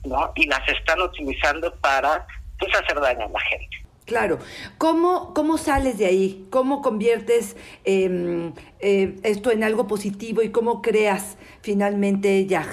¿no? 0.04 0.32
Y 0.36 0.46
las 0.46 0.68
están 0.70 1.02
utilizando 1.02 1.74
para 1.78 2.28
pues 2.60 2.76
hacer 2.76 3.00
daño 3.00 3.26
a 3.26 3.30
la 3.30 3.40
gente. 3.40 3.90
Claro. 4.06 4.40
¿Cómo, 4.80 5.34
cómo 5.36 5.58
sales 5.58 6.00
de 6.00 6.08
ahí? 6.08 6.48
¿Cómo 6.50 6.82
conviertes 6.82 7.56
eh, 7.86 8.52
eh, 8.80 9.20
esto 9.24 9.52
en 9.52 9.64
algo 9.64 9.88
positivo 9.88 10.42
y 10.42 10.52
cómo 10.52 10.82
creas 10.82 11.38
finalmente 11.62 12.46
Yaj? 12.48 12.68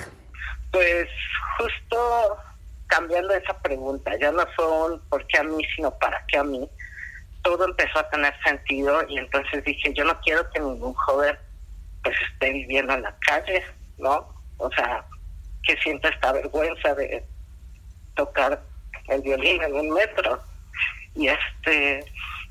Pues 0.72 1.09
justo 1.59 2.38
cambiando 2.87 3.35
esa 3.35 3.59
pregunta, 3.61 4.16
ya 4.18 4.33
no 4.33 4.46
fue 4.55 4.66
un 4.66 5.01
por 5.09 5.27
qué 5.27 5.38
a 5.38 5.42
mí, 5.42 5.62
sino 5.75 5.90
para 5.99 6.25
qué 6.27 6.38
a 6.38 6.44
mí, 6.44 6.68
todo 7.42 7.64
empezó 7.64 7.99
a 7.99 8.09
tener 8.11 8.35
sentido 8.42 9.03
y 9.09 9.18
entonces 9.18 9.64
dije, 9.64 9.92
yo 9.92 10.05
no 10.05 10.18
quiero 10.20 10.49
que 10.51 10.61
ningún 10.61 10.94
joven 10.94 11.37
pues 12.03 12.16
esté 12.33 12.53
viviendo 12.53 12.94
en 12.94 13.03
la 13.03 13.16
calle, 13.27 13.62
¿no? 13.99 14.29
O 14.59 14.70
sea, 14.72 15.05
que 15.64 15.77
sienta 15.79 16.09
esta 16.09 16.33
vergüenza 16.33 16.94
de 16.94 17.25
tocar 18.14 18.62
el 19.09 19.23
violín 19.23 19.62
en 19.62 19.75
un 19.75 19.90
metro. 19.90 20.40
Y 21.14 21.29
este 21.29 22.05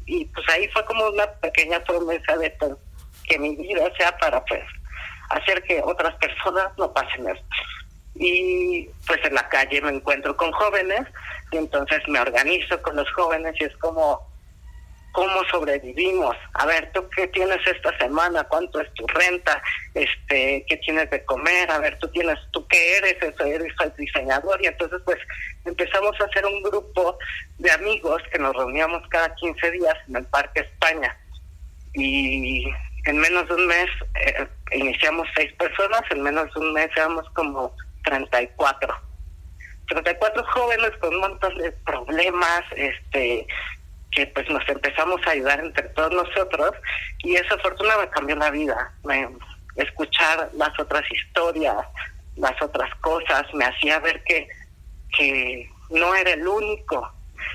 y 0.06 0.26
pues 0.26 0.48
ahí 0.50 0.68
fue 0.70 0.86
como 0.86 1.08
una 1.08 1.28
pequeña 1.34 1.80
promesa 1.84 2.38
de 2.38 2.52
pues, 2.52 2.74
que 3.28 3.40
mi 3.40 3.56
vida 3.56 3.92
sea 3.98 4.16
para 4.18 4.44
pues 4.46 4.64
hacer 5.30 5.64
que 5.64 5.82
otras 5.84 6.16
personas 6.16 6.68
no 6.78 6.94
pasen 6.94 7.28
esto. 7.28 7.46
Y 8.16 8.88
pues 9.08 9.20
en 9.26 9.34
la 9.34 9.50
calle 9.50 9.82
me 9.82 9.92
encuentro 9.92 10.38
con 10.38 10.52
jóvenes 10.52 11.02
y 11.52 11.58
entonces 11.58 12.02
me 12.08 12.20
organizo 12.20 12.82
con 12.82 12.96
los 12.96 13.12
jóvenes 13.12 13.56
y 13.60 13.66
es 13.66 13.76
como 13.78 14.22
cómo 15.16 15.44
sobrevivimos. 15.50 16.36
A 16.54 16.66
ver, 16.66 16.92
¿tú 16.94 17.08
qué 17.16 17.28
tienes 17.30 17.58
esta 17.66 17.98
semana? 17.98 18.44
¿Cuánto 18.44 18.82
es 18.82 18.94
tu 18.96 19.08
renta? 19.08 19.62
Este, 19.94 20.66
¿qué 20.68 20.78
tienes 20.78 21.10
de 21.10 21.24
comer? 21.24 21.72
A 21.72 21.80
ver, 21.80 21.98
tú 22.00 22.10
tienes, 22.10 22.38
¿tú 22.52 22.68
qué 22.68 22.98
eres? 22.98 23.16
Eso 23.22 23.46
eres 23.46 23.74
el 23.82 23.94
diseñador 23.98 24.62
y 24.62 24.68
entonces 24.68 25.00
pues 25.06 25.18
empezamos 25.64 26.20
a 26.20 26.26
hacer 26.26 26.46
un 26.46 26.62
grupo 26.62 27.18
de 27.58 27.72
amigos 27.72 28.22
que 28.32 28.40
nos 28.40 28.54
reuníamos 28.56 29.08
cada 29.08 29.34
15 29.36 29.72
días 29.72 29.96
en 30.10 30.18
el 30.18 30.26
Parque 30.26 30.60
España 30.60 31.18
y 31.94 32.66
en 33.06 33.18
menos 33.18 33.48
de 33.48 33.56
un 33.56 33.68
mes 33.68 33.88
eh, 34.16 34.48
iniciamos 34.74 35.28
seis 35.36 35.52
personas, 35.54 36.02
en 36.12 36.24
menos 36.24 36.54
de 36.54 36.60
un 36.60 36.74
mes 36.74 36.90
éramos 36.98 37.26
como 37.30 37.74
34. 38.04 38.94
34 39.88 40.44
jóvenes 40.44 40.92
con 41.00 41.14
un 41.14 41.22
montón 41.22 41.58
de 41.58 41.72
problemas, 41.72 42.64
este 42.76 43.48
que 44.16 44.26
pues 44.28 44.50
nos 44.50 44.68
empezamos 44.68 45.20
a 45.28 45.32
ayudar 45.32 45.60
entre 45.60 45.90
todos 45.90 46.12
nosotros 46.12 46.72
y 47.20 47.36
esa 47.36 47.58
fortuna 47.60 47.98
me 47.98 48.10
cambió 48.10 48.36
la 48.36 48.50
vida. 48.50 48.94
Escuchar 49.76 50.50
las 50.54 50.78
otras 50.80 51.04
historias, 51.12 51.86
las 52.38 52.60
otras 52.62 52.90
cosas, 53.02 53.44
me 53.54 53.66
hacía 53.66 54.00
ver 54.00 54.24
que, 54.24 54.48
que 55.18 55.70
no 55.90 56.16
era 56.16 56.32
el 56.32 56.48
único. 56.48 57.12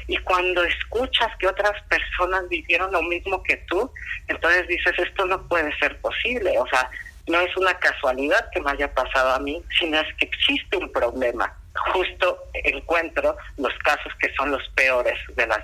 Y 0.06 0.18
cuando 0.18 0.62
escuchas 0.64 1.34
que 1.38 1.46
otras 1.46 1.80
personas 1.88 2.48
vivieron 2.48 2.92
lo 2.92 3.02
mismo 3.02 3.42
que 3.42 3.56
tú, 3.68 3.90
entonces 4.28 4.68
dices, 4.68 4.92
esto 4.98 5.24
no 5.26 5.48
puede 5.48 5.76
ser 5.78 5.98
posible. 6.00 6.58
O 6.58 6.66
sea, 6.68 6.90
no 7.26 7.40
es 7.40 7.56
una 7.56 7.74
casualidad 7.74 8.50
que 8.52 8.60
me 8.60 8.70
haya 8.70 8.92
pasado 8.92 9.30
a 9.30 9.38
mí, 9.38 9.62
sino 9.78 9.98
es 9.98 10.14
que 10.16 10.26
existe 10.26 10.76
un 10.76 10.92
problema. 10.92 11.56
Justo 11.92 12.38
encuentro 12.52 13.36
los 13.56 13.72
casos 13.78 14.12
que 14.20 14.32
son 14.34 14.50
los 14.50 14.68
peores 14.70 15.18
de 15.36 15.46
las 15.46 15.62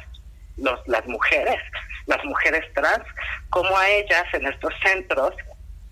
los, 0.57 0.81
las 0.87 1.07
mujeres, 1.07 1.61
las 2.07 2.25
mujeres 2.25 2.65
trans, 2.75 3.05
como 3.51 3.77
a 3.77 3.89
ellas 3.89 4.25
en 4.33 4.47
estos 4.47 4.73
centros 4.83 5.35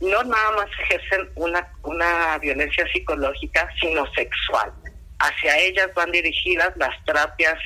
no 0.00 0.22
nada 0.24 0.50
más 0.52 0.66
ejercen 0.80 1.30
una, 1.36 1.66
una 1.82 2.38
violencia 2.38 2.86
psicológica, 2.92 3.68
sino 3.80 4.04
sexual. 4.12 4.72
Hacia 5.18 5.58
ellas 5.58 5.88
van 5.94 6.10
dirigidas 6.10 6.76
las 6.76 6.92
terapias 7.04 7.56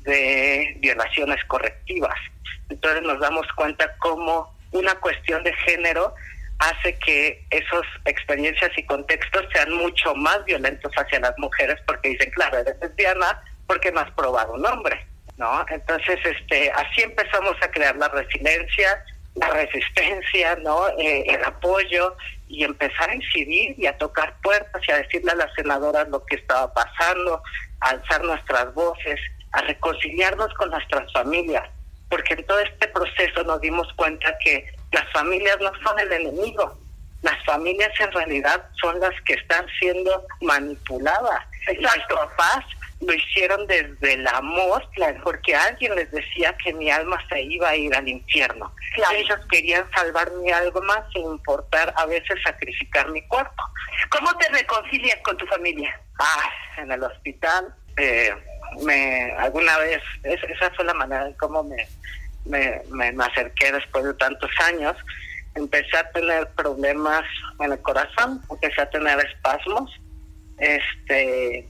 de 0.00 0.74
violaciones 0.78 1.42
correctivas. 1.46 2.14
Entonces 2.70 3.02
nos 3.02 3.20
damos 3.20 3.46
cuenta 3.54 3.94
cómo 3.98 4.56
una 4.70 4.94
cuestión 4.96 5.44
de 5.44 5.52
género 5.54 6.14
hace 6.58 6.96
que 6.98 7.44
esas 7.50 7.82
experiencias 8.04 8.70
y 8.76 8.84
contextos 8.84 9.44
sean 9.52 9.72
mucho 9.72 10.14
más 10.14 10.44
violentos 10.44 10.92
hacia 10.96 11.20
las 11.20 11.36
mujeres 11.38 11.76
porque 11.86 12.10
dicen, 12.10 12.30
claro, 12.30 12.58
eres 12.58 12.76
lesbiana 12.80 13.42
porque 13.66 13.90
no 13.90 14.00
has 14.00 14.10
probado 14.12 14.54
un 14.54 14.64
hombre, 14.64 15.04
¿no? 15.36 15.64
Entonces, 15.68 16.18
este, 16.24 16.70
así 16.72 17.02
empezamos 17.02 17.56
a 17.62 17.70
crear 17.70 17.96
la 17.96 18.08
resiliencia, 18.08 19.04
la 19.34 19.48
resistencia, 19.48 20.56
¿no? 20.56 20.88
Eh, 20.98 21.24
el 21.26 21.44
apoyo 21.44 22.16
y 22.48 22.64
empezar 22.64 23.10
a 23.10 23.14
incidir 23.14 23.74
y 23.78 23.86
a 23.86 23.96
tocar 23.96 24.34
puertas 24.42 24.82
y 24.86 24.92
a 24.92 24.98
decirle 24.98 25.32
a 25.32 25.36
las 25.36 25.54
senadoras 25.54 26.08
lo 26.08 26.24
que 26.26 26.36
estaba 26.36 26.72
pasando, 26.72 27.42
a 27.80 27.88
alzar 27.90 28.22
nuestras 28.24 28.74
voces, 28.74 29.18
a 29.52 29.62
reconciliarnos 29.62 30.52
con 30.54 30.70
nuestras 30.70 31.10
familias, 31.12 31.68
porque 32.08 32.34
en 32.34 32.46
todo 32.46 32.60
este 32.60 32.88
proceso 32.88 33.42
nos 33.44 33.60
dimos 33.60 33.90
cuenta 33.94 34.36
que 34.44 34.66
las 34.92 35.10
familias 35.12 35.56
no 35.60 35.72
son 35.82 35.98
el 35.98 36.12
enemigo, 36.12 36.78
las 37.22 37.42
familias 37.44 37.92
en 38.00 38.12
realidad 38.12 38.68
son 38.80 39.00
las 39.00 39.18
que 39.22 39.34
están 39.34 39.66
siendo 39.78 40.26
manipuladas. 40.40 41.40
Exacto. 41.68 42.16
Papás 42.16 42.64
lo 43.06 43.14
hicieron 43.14 43.66
desde 43.66 44.14
el 44.14 44.26
amor, 44.28 44.88
porque 45.24 45.54
alguien 45.54 45.94
les 45.94 46.10
decía 46.10 46.56
que 46.62 46.72
mi 46.72 46.90
alma 46.90 47.18
se 47.28 47.42
iba 47.42 47.70
a 47.70 47.76
ir 47.76 47.94
al 47.94 48.08
infierno. 48.08 48.72
Ellos 49.14 49.40
querían 49.50 49.84
salvar 49.92 50.30
mi 50.32 50.50
alma 50.50 51.06
sin 51.12 51.22
importar 51.22 51.92
a 51.96 52.06
veces 52.06 52.38
sacrificar 52.44 53.10
mi 53.10 53.22
cuerpo. 53.22 53.62
¿Cómo 54.10 54.36
te 54.38 54.48
reconcilias 54.50 55.18
con 55.22 55.36
tu 55.36 55.46
familia? 55.46 55.98
Ah, 56.18 56.50
en 56.78 56.92
el 56.92 57.02
hospital. 57.02 57.74
Eh, 57.96 58.32
me 58.82 59.32
alguna 59.32 59.76
vez, 59.78 60.02
esa 60.22 60.70
fue 60.74 60.84
la 60.84 60.94
manera 60.94 61.26
en 61.26 61.34
cómo 61.34 61.62
me, 61.62 61.88
me, 62.44 62.82
me, 63.12 63.24
acerqué 63.24 63.72
después 63.72 64.04
de 64.04 64.14
tantos 64.14 64.50
años. 64.60 64.96
Empecé 65.54 65.96
a 65.96 66.10
tener 66.12 66.48
problemas 66.52 67.24
en 67.60 67.72
el 67.72 67.82
corazón, 67.82 68.40
empecé 68.48 68.80
a 68.80 68.88
tener 68.88 69.18
espasmos, 69.26 69.90
este 70.58 71.68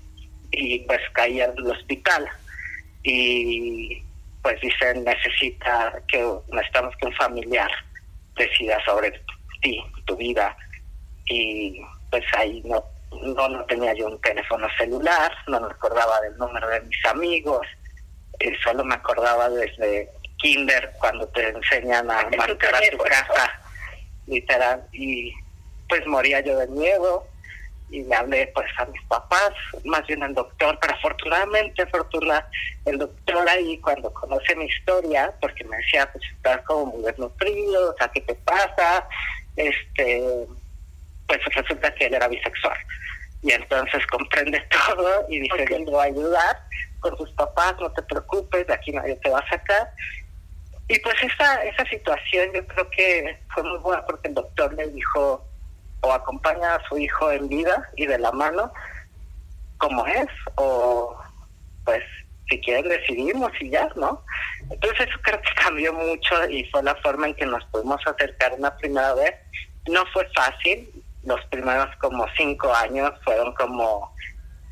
y 0.52 0.80
pues 0.80 1.00
caí 1.12 1.40
al 1.40 1.58
hospital. 1.66 2.28
Y 3.02 4.02
pues 4.42 4.60
dicen 4.60 5.04
necesita 5.04 6.00
que 6.08 6.24
necesitamos 6.52 6.94
que 6.96 7.06
un 7.06 7.14
familiar 7.14 7.70
decida 8.36 8.78
sobre 8.84 9.12
ti, 9.60 9.80
tu 10.04 10.16
vida 10.16 10.56
y 11.26 11.80
pues 12.10 12.24
ahí 12.36 12.62
no 12.64 12.84
no, 13.20 13.48
no 13.48 13.64
tenía 13.66 13.94
yo 13.94 14.06
un 14.08 14.20
teléfono 14.20 14.66
celular, 14.78 15.32
no 15.46 15.60
me 15.60 15.66
acordaba 15.66 16.20
del 16.22 16.36
número 16.38 16.68
de 16.68 16.80
mis 16.80 17.04
amigos, 17.06 17.66
eh, 18.38 18.52
solo 18.62 18.84
me 18.84 18.94
acordaba 18.94 19.48
desde 19.50 20.10
kinder 20.38 20.92
cuando 20.98 21.26
te 21.28 21.48
enseñan 21.48 22.10
a 22.10 22.28
marcar 22.36 22.74
a 22.74 22.80
tu 22.90 22.98
casa, 22.98 23.60
literal, 24.26 24.82
y 24.92 25.32
pues 25.88 26.06
moría 26.06 26.40
yo 26.40 26.58
de 26.58 26.66
miedo 26.68 27.26
y 27.92 28.02
le 28.04 28.14
hablé 28.14 28.50
pues 28.54 28.66
a 28.78 28.86
mis 28.86 29.02
papás, 29.02 29.52
más 29.84 30.04
bien 30.06 30.22
al 30.22 30.34
doctor, 30.34 30.78
pero 30.80 30.94
afortunadamente, 30.94 31.86
fortuna, 31.86 32.44
el 32.86 32.98
doctor 32.98 33.46
ahí 33.48 33.78
cuando 33.78 34.12
conoce 34.14 34.56
mi 34.56 34.64
historia, 34.64 35.32
porque 35.40 35.62
me 35.64 35.76
decía, 35.76 36.10
pues 36.10 36.24
estás 36.34 36.62
como 36.62 36.86
muy 36.86 37.02
desnutrido, 37.04 37.90
o 37.90 37.96
sea, 37.98 38.08
¿qué 38.08 38.22
te 38.22 38.34
pasa? 38.34 39.06
Este, 39.56 40.22
pues 41.26 41.40
resulta 41.54 41.94
que 41.94 42.06
él 42.06 42.14
era 42.14 42.28
bisexual. 42.28 42.78
Y 43.42 43.52
entonces 43.52 44.06
comprende 44.06 44.60
todo 44.86 45.26
y 45.28 45.40
dice, 45.40 45.62
okay. 45.62 45.84
voy 45.84 46.00
a 46.00 46.04
ayudar 46.04 46.56
con 47.00 47.14
tus 47.16 47.30
papás, 47.32 47.74
no 47.78 47.92
te 47.92 48.02
preocupes, 48.04 48.66
de 48.66 48.72
aquí 48.72 48.92
nadie 48.92 49.16
te 49.16 49.28
va 49.28 49.40
a 49.40 49.48
sacar. 49.50 49.90
Y 50.88 50.98
pues 51.00 51.16
esa, 51.22 51.62
esa 51.64 51.84
situación 51.84 52.52
yo 52.54 52.66
creo 52.66 52.88
que 52.90 53.38
fue 53.52 53.62
muy 53.64 53.78
buena 53.80 54.04
porque 54.06 54.28
el 54.28 54.34
doctor 54.34 54.72
le 54.72 54.88
dijo, 54.88 55.46
o 56.02 56.12
acompaña 56.12 56.74
a 56.74 56.88
su 56.88 56.98
hijo 56.98 57.30
en 57.30 57.48
vida 57.48 57.88
y 57.96 58.06
de 58.06 58.18
la 58.18 58.32
mano, 58.32 58.72
como 59.78 60.06
es, 60.06 60.28
o 60.56 61.16
pues 61.84 62.02
si 62.48 62.60
quieren 62.60 62.88
decidimos 62.88 63.50
y 63.60 63.70
ya, 63.70 63.88
¿no? 63.96 64.22
Entonces 64.70 65.08
eso 65.08 65.18
creo 65.22 65.40
que 65.40 65.54
cambió 65.62 65.92
mucho 65.92 66.48
y 66.48 66.64
fue 66.70 66.82
la 66.82 66.94
forma 66.96 67.28
en 67.28 67.34
que 67.34 67.46
nos 67.46 67.64
pudimos 67.66 68.00
acercar 68.06 68.52
una 68.54 68.76
primera 68.76 69.14
vez. 69.14 69.34
No 69.88 70.04
fue 70.12 70.28
fácil, 70.34 70.88
los 71.24 71.44
primeros 71.46 71.94
como 71.96 72.26
cinco 72.36 72.72
años 72.74 73.12
fueron 73.24 73.54
como, 73.54 74.14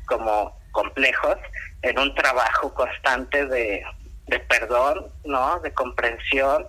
como 0.05 0.55
complejos 0.71 1.37
en 1.81 1.97
un 1.97 2.13
trabajo 2.13 2.73
constante 2.73 3.45
de, 3.47 3.83
de 4.27 4.39
perdón, 4.41 5.07
¿no? 5.23 5.59
De 5.61 5.73
comprensión, 5.73 6.67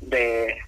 de, 0.00 0.58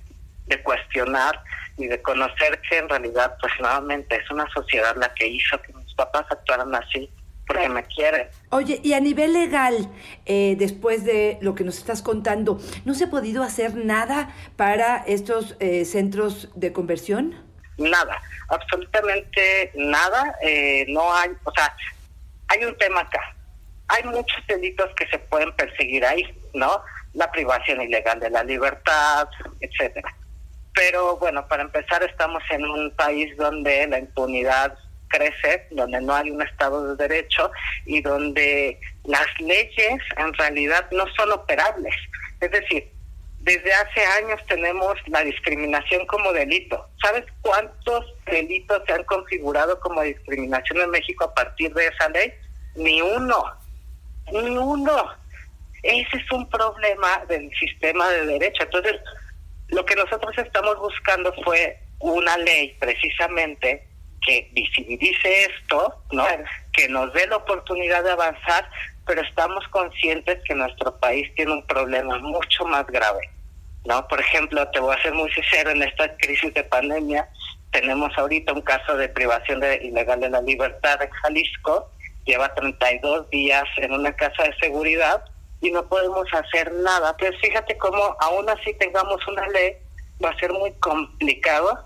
de 0.46 0.62
cuestionar 0.62 1.40
y 1.76 1.86
de 1.86 2.00
conocer 2.02 2.60
que 2.68 2.78
en 2.78 2.88
realidad, 2.88 3.36
pues 3.40 3.52
nuevamente, 3.60 4.16
es 4.16 4.30
una 4.30 4.48
sociedad 4.50 4.96
la 4.96 5.12
que 5.14 5.26
hizo 5.26 5.60
que 5.62 5.72
mis 5.72 5.94
papás 5.94 6.26
actuaran 6.30 6.74
así 6.74 7.10
porque 7.46 7.68
me 7.68 7.84
quieren. 7.84 8.28
Oye, 8.50 8.80
y 8.82 8.94
a 8.94 9.00
nivel 9.00 9.32
legal, 9.32 9.88
eh, 10.26 10.56
después 10.58 11.04
de 11.04 11.38
lo 11.40 11.54
que 11.54 11.64
nos 11.64 11.78
estás 11.78 12.02
contando, 12.02 12.58
¿no 12.84 12.94
se 12.94 13.04
ha 13.04 13.10
podido 13.10 13.42
hacer 13.42 13.76
nada 13.76 14.34
para 14.56 15.04
estos 15.06 15.56
eh, 15.60 15.84
centros 15.84 16.48
de 16.54 16.72
conversión? 16.72 17.34
Nada, 17.76 18.22
absolutamente 18.48 19.72
nada. 19.74 20.36
Eh, 20.42 20.86
no 20.88 21.12
hay, 21.14 21.30
o 21.44 21.52
sea, 21.52 21.76
hay 22.48 22.64
un 22.64 22.76
tema 22.78 23.00
acá. 23.00 23.20
Hay 23.88 24.04
muchos 24.04 24.46
delitos 24.46 24.90
que 24.96 25.06
se 25.08 25.18
pueden 25.18 25.52
perseguir 25.54 26.04
ahí, 26.06 26.24
¿no? 26.54 26.82
La 27.12 27.30
privación 27.30 27.82
ilegal 27.82 28.18
de 28.20 28.30
la 28.30 28.42
libertad, 28.42 29.28
etcétera. 29.60 30.14
Pero 30.74 31.16
bueno, 31.16 31.46
para 31.46 31.62
empezar, 31.62 32.02
estamos 32.02 32.42
en 32.50 32.64
un 32.64 32.90
país 32.92 33.36
donde 33.36 33.86
la 33.86 33.98
impunidad 33.98 34.76
crece, 35.08 35.66
donde 35.70 36.00
no 36.00 36.14
hay 36.14 36.30
un 36.30 36.42
Estado 36.42 36.94
de 36.94 37.08
Derecho 37.08 37.50
y 37.86 38.00
donde 38.00 38.80
las 39.04 39.26
leyes 39.38 40.00
en 40.16 40.32
realidad 40.34 40.86
no 40.90 41.04
son 41.16 41.32
operables. 41.32 41.94
Es 42.40 42.50
decir, 42.50 42.90
desde 43.44 43.72
hace 43.74 44.04
años 44.22 44.40
tenemos 44.48 44.94
la 45.06 45.22
discriminación 45.22 46.06
como 46.06 46.32
delito. 46.32 46.88
¿Sabes 47.02 47.24
cuántos 47.42 48.14
delitos 48.26 48.82
se 48.86 48.94
han 48.94 49.04
configurado 49.04 49.78
como 49.80 50.02
discriminación 50.02 50.80
en 50.80 50.90
México 50.90 51.24
a 51.24 51.34
partir 51.34 51.72
de 51.74 51.86
esa 51.86 52.08
ley? 52.08 52.32
Ni 52.74 53.02
uno, 53.02 53.44
ni 54.32 54.56
uno. 54.56 55.12
Ese 55.82 56.16
es 56.16 56.32
un 56.32 56.48
problema 56.48 57.22
del 57.28 57.50
sistema 57.60 58.08
de 58.08 58.24
derecho. 58.24 58.62
Entonces, 58.62 58.96
lo 59.68 59.84
que 59.84 59.96
nosotros 59.96 60.36
estamos 60.38 60.78
buscando 60.78 61.32
fue 61.44 61.78
una 62.00 62.36
ley 62.38 62.76
precisamente 62.78 63.86
que 64.26 64.48
visibilice 64.52 65.46
esto, 65.46 66.02
¿no? 66.12 66.26
Que 66.72 66.88
nos 66.88 67.12
dé 67.12 67.26
la 67.26 67.36
oportunidad 67.36 68.04
de 68.04 68.12
avanzar, 68.12 68.68
pero 69.06 69.20
estamos 69.22 69.66
conscientes 69.68 70.38
que 70.46 70.54
nuestro 70.54 70.98
país 70.98 71.30
tiene 71.34 71.52
un 71.52 71.66
problema 71.66 72.18
mucho 72.18 72.64
más 72.64 72.86
grave, 72.86 73.30
¿no? 73.84 74.06
Por 74.08 74.20
ejemplo, 74.20 74.66
te 74.70 74.80
voy 74.80 74.96
a 74.96 75.02
ser 75.02 75.12
muy 75.12 75.30
sincero, 75.32 75.70
en 75.70 75.82
esta 75.82 76.16
crisis 76.16 76.52
de 76.54 76.64
pandemia 76.64 77.28
tenemos 77.74 78.16
ahorita 78.16 78.52
un 78.52 78.62
caso 78.62 78.96
de 78.96 79.08
privación 79.08 79.58
de, 79.58 79.80
ilegal 79.82 80.20
de 80.20 80.30
la 80.30 80.40
libertad 80.40 81.02
en 81.02 81.10
Jalisco, 81.10 81.90
lleva 82.24 82.54
32 82.54 83.28
días 83.30 83.64
en 83.78 83.92
una 83.92 84.14
casa 84.14 84.44
de 84.44 84.54
seguridad 84.60 85.24
y 85.64 85.70
no 85.70 85.84
podemos 85.86 86.26
hacer 86.32 86.72
nada. 86.72 87.16
Pero 87.16 87.36
fíjate 87.38 87.76
cómo 87.78 88.16
aún 88.20 88.48
así 88.48 88.74
tengamos 88.74 89.26
una 89.26 89.46
ley, 89.48 89.76
va 90.22 90.30
a 90.30 90.38
ser 90.38 90.52
muy 90.52 90.70
complicado 90.74 91.84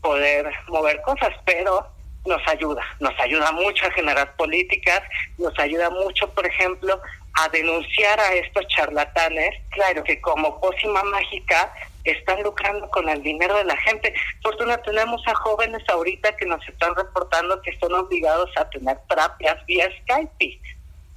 poder 0.00 0.48
mover 0.68 1.02
cosas, 1.02 1.34
pero 1.44 1.86
nos 2.24 2.46
ayuda, 2.46 2.82
nos 3.00 3.18
ayuda 3.18 3.50
mucho 3.52 3.86
a 3.86 3.90
generar 3.90 4.36
políticas, 4.36 5.02
nos 5.38 5.58
ayuda 5.58 5.90
mucho, 5.90 6.28
por 6.30 6.46
ejemplo, 6.46 7.00
a 7.34 7.48
denunciar 7.48 8.20
a 8.20 8.34
estos 8.34 8.66
charlatanes, 8.68 9.54
claro 9.70 10.04
que 10.04 10.20
como 10.20 10.60
pócima 10.60 11.02
mágica 11.04 11.72
están 12.04 12.42
lucrando 12.42 12.88
con 12.90 13.08
el 13.08 13.22
dinero 13.22 13.56
de 13.56 13.64
la 13.64 13.76
gente. 13.78 14.14
Fortuna, 14.42 14.78
tenemos 14.78 15.22
a 15.26 15.34
jóvenes 15.34 15.82
ahorita 15.88 16.36
que 16.36 16.46
nos 16.46 16.66
están 16.68 16.94
reportando 16.94 17.60
que 17.62 17.70
están 17.70 17.92
obligados 17.92 18.50
a 18.56 18.68
tener 18.70 18.98
terapias 19.08 19.64
vía 19.66 19.88
Skype. 20.02 20.60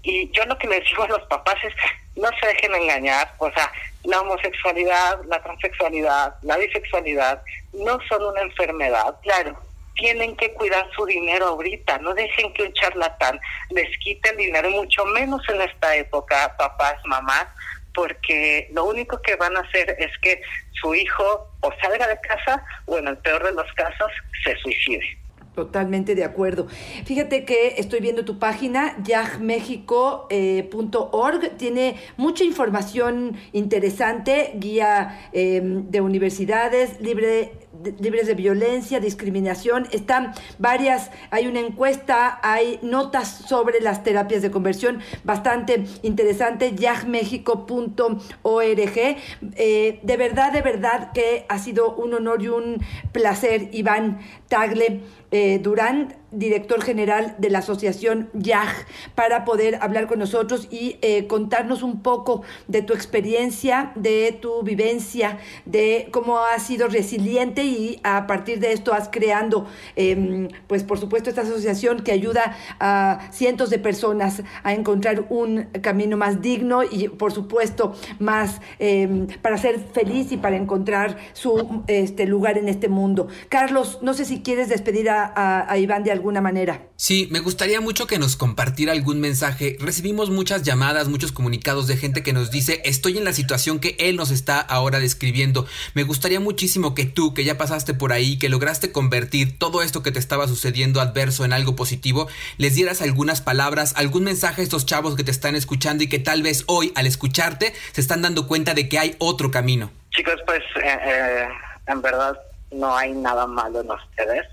Y 0.04 0.32
yo 0.32 0.46
lo 0.46 0.58
que 0.58 0.68
les 0.68 0.84
digo 0.86 1.04
a 1.04 1.08
los 1.08 1.22
papás 1.24 1.56
es, 1.64 1.74
no 2.16 2.30
se 2.40 2.48
dejen 2.48 2.74
engañar, 2.74 3.34
o 3.38 3.52
sea, 3.52 3.72
la 4.04 4.22
homosexualidad, 4.22 5.24
la 5.26 5.42
transexualidad, 5.44 6.36
la 6.42 6.58
bisexualidad 6.58 7.44
no 7.74 8.00
son 8.10 8.26
una 8.26 8.42
enfermedad, 8.42 9.16
claro. 9.22 9.60
Tienen 9.96 10.36
que 10.38 10.54
cuidar 10.54 10.90
su 10.96 11.06
dinero 11.06 11.48
ahorita, 11.48 12.00
no 12.00 12.14
dejen 12.14 12.54
que 12.54 12.64
un 12.64 12.74
charlatán 12.74 13.40
les 13.70 13.96
quite 14.00 14.30
el 14.32 14.38
dinero, 14.38 14.72
mucho 14.72 15.06
menos 15.06 15.48
en 15.50 15.62
esta 15.62 15.96
época, 15.96 16.56
papás, 16.58 16.96
mamás, 17.06 17.48
porque 17.94 18.70
lo 18.72 18.86
único 18.86 19.22
que 19.22 19.36
van 19.36 19.56
a 19.58 19.62
hacer 19.62 19.96
es 20.00 20.18
que 20.20 20.42
su 20.82 20.96
hijo 20.96 21.48
o 21.60 21.72
salga 21.82 22.08
de 22.08 22.20
casa 22.22 22.64
o 22.86 22.98
en 22.98 23.08
el 23.08 23.18
peor 23.18 23.44
de 23.44 23.52
los 23.52 23.72
casos 23.74 24.12
se 24.44 24.56
suicide. 24.58 25.21
Totalmente 25.56 26.16
de 26.16 26.24
acuerdo. 26.24 26.68
Fíjate 27.04 27.44
que 27.44 27.76
estoy 27.78 28.00
viendo 28.00 28.24
tu 28.24 28.40
página, 28.40 28.96
yagmexico.org. 29.04 31.58
Tiene 31.58 31.98
mucha 32.16 32.46
información 32.46 33.36
interesante, 33.52 34.54
guía 34.56 35.30
eh, 35.34 35.60
de 35.62 36.00
universidades, 36.00 37.02
libre 37.02 37.61
libres 38.00 38.28
de 38.28 38.36
violencia, 38.36 39.00
discriminación. 39.00 39.88
Están 39.92 40.34
varias, 40.60 41.12
hay 41.30 41.48
una 41.48 41.60
encuesta, 41.60 42.40
hay 42.44 42.80
notas 42.82 43.28
sobre 43.48 43.82
las 43.82 44.04
terapias 44.04 44.42
de 44.42 44.52
conversión 44.52 45.00
bastante 45.24 45.86
interesante, 46.04 46.76
yagmexico.org. 46.76 49.18
Eh, 49.56 50.00
de 50.04 50.18
verdad, 50.18 50.54
de 50.54 50.62
verdad 50.62 51.12
que 51.14 51.46
ha 51.50 51.60
sido 51.60 51.96
un 51.96 52.14
honor 52.14 52.42
y 52.42 52.50
un 52.50 52.78
placer, 53.12 53.70
Iván 53.72 54.20
Tagle 54.48 55.02
eh, 55.32 55.60
Durán 55.60 56.21
director 56.32 56.82
general 56.82 57.36
de 57.38 57.50
la 57.50 57.60
asociación 57.60 58.30
YAG, 58.34 58.70
para 59.16 59.46
poder 59.46 59.78
hablar 59.82 60.08
con 60.08 60.20
nosotros 60.20 60.68
y 60.72 60.98
eh, 61.02 61.28
contarnos 61.28 61.84
un 61.84 62.02
poco 62.02 62.42
de 62.68 62.82
tu 62.82 62.94
experiencia, 62.94 63.92
de 63.96 64.38
tu 64.40 64.64
vivencia, 64.64 65.40
de 65.66 66.10
cómo 66.12 66.40
has 66.40 66.64
sido 66.64 66.88
resiliente 66.88 67.64
y 67.64 68.00
a 68.04 68.28
partir 68.28 68.60
de 68.60 68.72
esto 68.74 68.94
has 68.94 69.10
creando, 69.10 69.68
em, 69.96 70.48
pues 70.68 70.84
por 70.84 71.00
supuesto, 71.00 71.30
esta 71.30 71.42
asociación 71.42 72.02
que 72.02 72.12
ayuda 72.12 72.56
a 72.80 73.28
cientos 73.32 73.70
de 73.70 73.80
personas 73.80 74.44
a 74.64 74.74
encontrar 74.74 75.26
un 75.30 75.66
camino 75.82 76.18
más 76.18 76.42
digno 76.42 76.84
y 76.84 77.10
por 77.10 77.32
supuesto 77.32 77.94
más 78.20 78.62
em, 78.80 79.28
para 79.42 79.58
ser 79.58 79.80
feliz 79.80 80.32
y 80.32 80.38
para 80.38 80.56
encontrar 80.56 81.18
su 81.34 81.84
este, 81.88 82.26
lugar 82.26 82.58
en 82.58 82.68
este 82.68 82.88
mundo. 82.88 83.28
Carlos, 83.50 84.00
no 84.02 84.14
sé 84.14 84.26
si 84.26 84.42
quieres 84.42 84.70
despedir 84.70 85.10
a, 85.10 85.78
Iván 85.78 86.04
de 86.04 86.12
alguna 86.22 86.40
manera. 86.40 86.84
Sí, 86.98 87.28
me 87.32 87.40
gustaría 87.40 87.82
mucho 87.82 88.06
que 88.06 88.20
nos 88.20 88.36
compartiera 88.36 88.94
algún 88.94 89.20
mensaje. 89.20 89.76
Recibimos 89.80 90.30
muchas 90.30 90.62
llamadas, 90.62 91.08
muchos 91.08 91.32
comunicados 91.32 91.88
de 91.88 91.98
gente 91.98 92.22
que 92.22 92.32
nos 92.32 92.52
dice, 92.52 92.80
estoy 92.86 93.18
en 93.18 93.24
la 93.24 93.34
situación 93.34 93.80
que 93.80 93.96
él 94.00 94.16
nos 94.16 94.30
está 94.30 94.60
ahora 94.60 95.00
describiendo. 95.00 95.66
Me 95.96 96.04
gustaría 96.04 96.40
muchísimo 96.40 96.94
que 96.94 97.06
tú, 97.06 97.34
que 97.34 97.44
ya 97.44 97.58
pasaste 97.58 97.96
por 97.96 98.14
ahí, 98.14 98.38
que 98.38 98.50
lograste 98.50 98.92
convertir 98.92 99.58
todo 99.58 99.82
esto 99.82 100.04
que 100.04 100.12
te 100.12 100.20
estaba 100.20 100.48
sucediendo 100.48 101.02
adverso 101.02 101.44
en 101.44 101.54
algo 101.54 101.76
positivo, 101.76 102.28
les 102.58 102.76
dieras 102.76 103.02
algunas 103.02 103.42
palabras, 103.42 103.94
algún 103.98 104.24
mensaje 104.24 104.62
a 104.62 104.64
estos 104.64 104.86
chavos 104.86 105.16
que 105.16 105.24
te 105.24 105.32
están 105.32 105.56
escuchando 105.56 106.04
y 106.04 106.08
que 106.08 106.20
tal 106.20 106.44
vez 106.44 106.66
hoy, 106.68 106.94
al 106.96 107.08
escucharte, 107.08 107.74
se 107.94 108.02
están 108.02 108.22
dando 108.22 108.48
cuenta 108.48 108.76
de 108.76 108.88
que 108.88 109.00
hay 109.00 109.16
otro 109.18 109.50
camino. 109.50 109.90
Chicos, 110.12 110.36
pues 110.46 110.62
eh, 110.84 111.00
eh, 111.04 111.48
en 111.88 112.02
verdad 112.02 112.38
no 112.72 112.96
hay 112.96 113.12
nada 113.14 113.48
malo 113.48 113.82
en 113.82 113.90
ustedes 113.90 114.46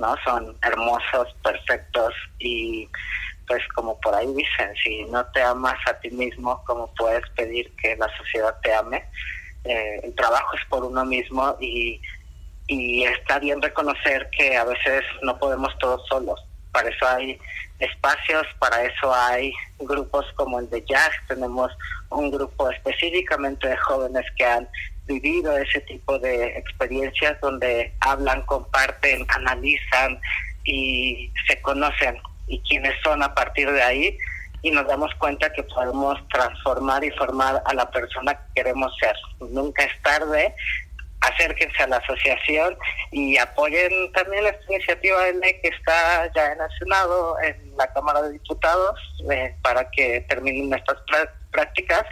¿no? 0.00 0.16
Son 0.24 0.56
hermosos, 0.62 1.28
perfectos 1.44 2.14
y 2.38 2.88
pues 3.46 3.62
como 3.74 3.98
por 4.00 4.14
ahí 4.14 4.32
dicen, 4.34 4.74
si 4.82 5.04
no 5.04 5.24
te 5.26 5.42
amas 5.42 5.76
a 5.86 5.94
ti 5.94 6.10
mismo, 6.10 6.62
¿cómo 6.66 6.92
puedes 6.94 7.28
pedir 7.30 7.70
que 7.76 7.96
la 7.96 8.08
sociedad 8.16 8.56
te 8.62 8.72
ame? 8.72 9.04
Eh, 9.64 10.00
el 10.04 10.14
trabajo 10.14 10.56
es 10.56 10.64
por 10.66 10.84
uno 10.84 11.04
mismo 11.04 11.56
y, 11.60 12.00
y 12.68 13.04
está 13.04 13.38
bien 13.38 13.60
reconocer 13.60 14.30
que 14.30 14.56
a 14.56 14.64
veces 14.64 15.02
no 15.22 15.38
podemos 15.38 15.76
todos 15.78 16.06
solos. 16.08 16.40
Para 16.72 16.88
eso 16.88 17.06
hay 17.08 17.38
espacios, 17.80 18.46
para 18.58 18.84
eso 18.84 19.12
hay 19.12 19.52
grupos 19.80 20.24
como 20.36 20.60
el 20.60 20.70
de 20.70 20.84
Jazz, 20.84 21.10
tenemos 21.26 21.72
un 22.10 22.30
grupo 22.30 22.70
específicamente 22.70 23.68
de 23.68 23.76
jóvenes 23.78 24.24
que 24.36 24.44
han 24.44 24.68
vivido 25.06 25.56
ese 25.56 25.80
tipo 25.82 26.18
de 26.18 26.58
experiencias 26.58 27.40
donde 27.40 27.92
hablan, 28.00 28.42
comparten, 28.42 29.26
analizan 29.28 30.20
y 30.64 31.32
se 31.46 31.60
conocen 31.62 32.16
y 32.46 32.60
quiénes 32.60 32.94
son 33.02 33.22
a 33.22 33.34
partir 33.34 33.70
de 33.70 33.82
ahí 33.82 34.18
y 34.62 34.70
nos 34.70 34.86
damos 34.86 35.14
cuenta 35.14 35.52
que 35.52 35.62
podemos 35.62 36.18
transformar 36.28 37.02
y 37.04 37.10
formar 37.12 37.62
a 37.64 37.74
la 37.74 37.90
persona 37.90 38.34
que 38.34 38.62
queremos 38.62 38.92
ser. 38.98 39.16
Nunca 39.50 39.84
es 39.84 40.02
tarde, 40.02 40.54
acérquense 41.20 41.82
a 41.82 41.86
la 41.86 41.96
asociación 41.96 42.76
y 43.10 43.36
apoyen 43.36 44.12
también 44.12 44.46
esta 44.46 44.72
iniciativa 44.72 45.24
de 45.24 45.34
ley 45.34 45.60
que 45.62 45.68
está 45.68 46.30
ya 46.34 46.52
en 46.52 46.60
el 46.60 46.78
Senado, 46.78 47.36
en 47.42 47.76
la 47.76 47.92
Cámara 47.92 48.22
de 48.22 48.32
Diputados, 48.32 48.98
eh, 49.30 49.54
para 49.62 49.90
que 49.90 50.24
terminen 50.28 50.72
estas 50.72 50.98
prácticas. 51.50 52.04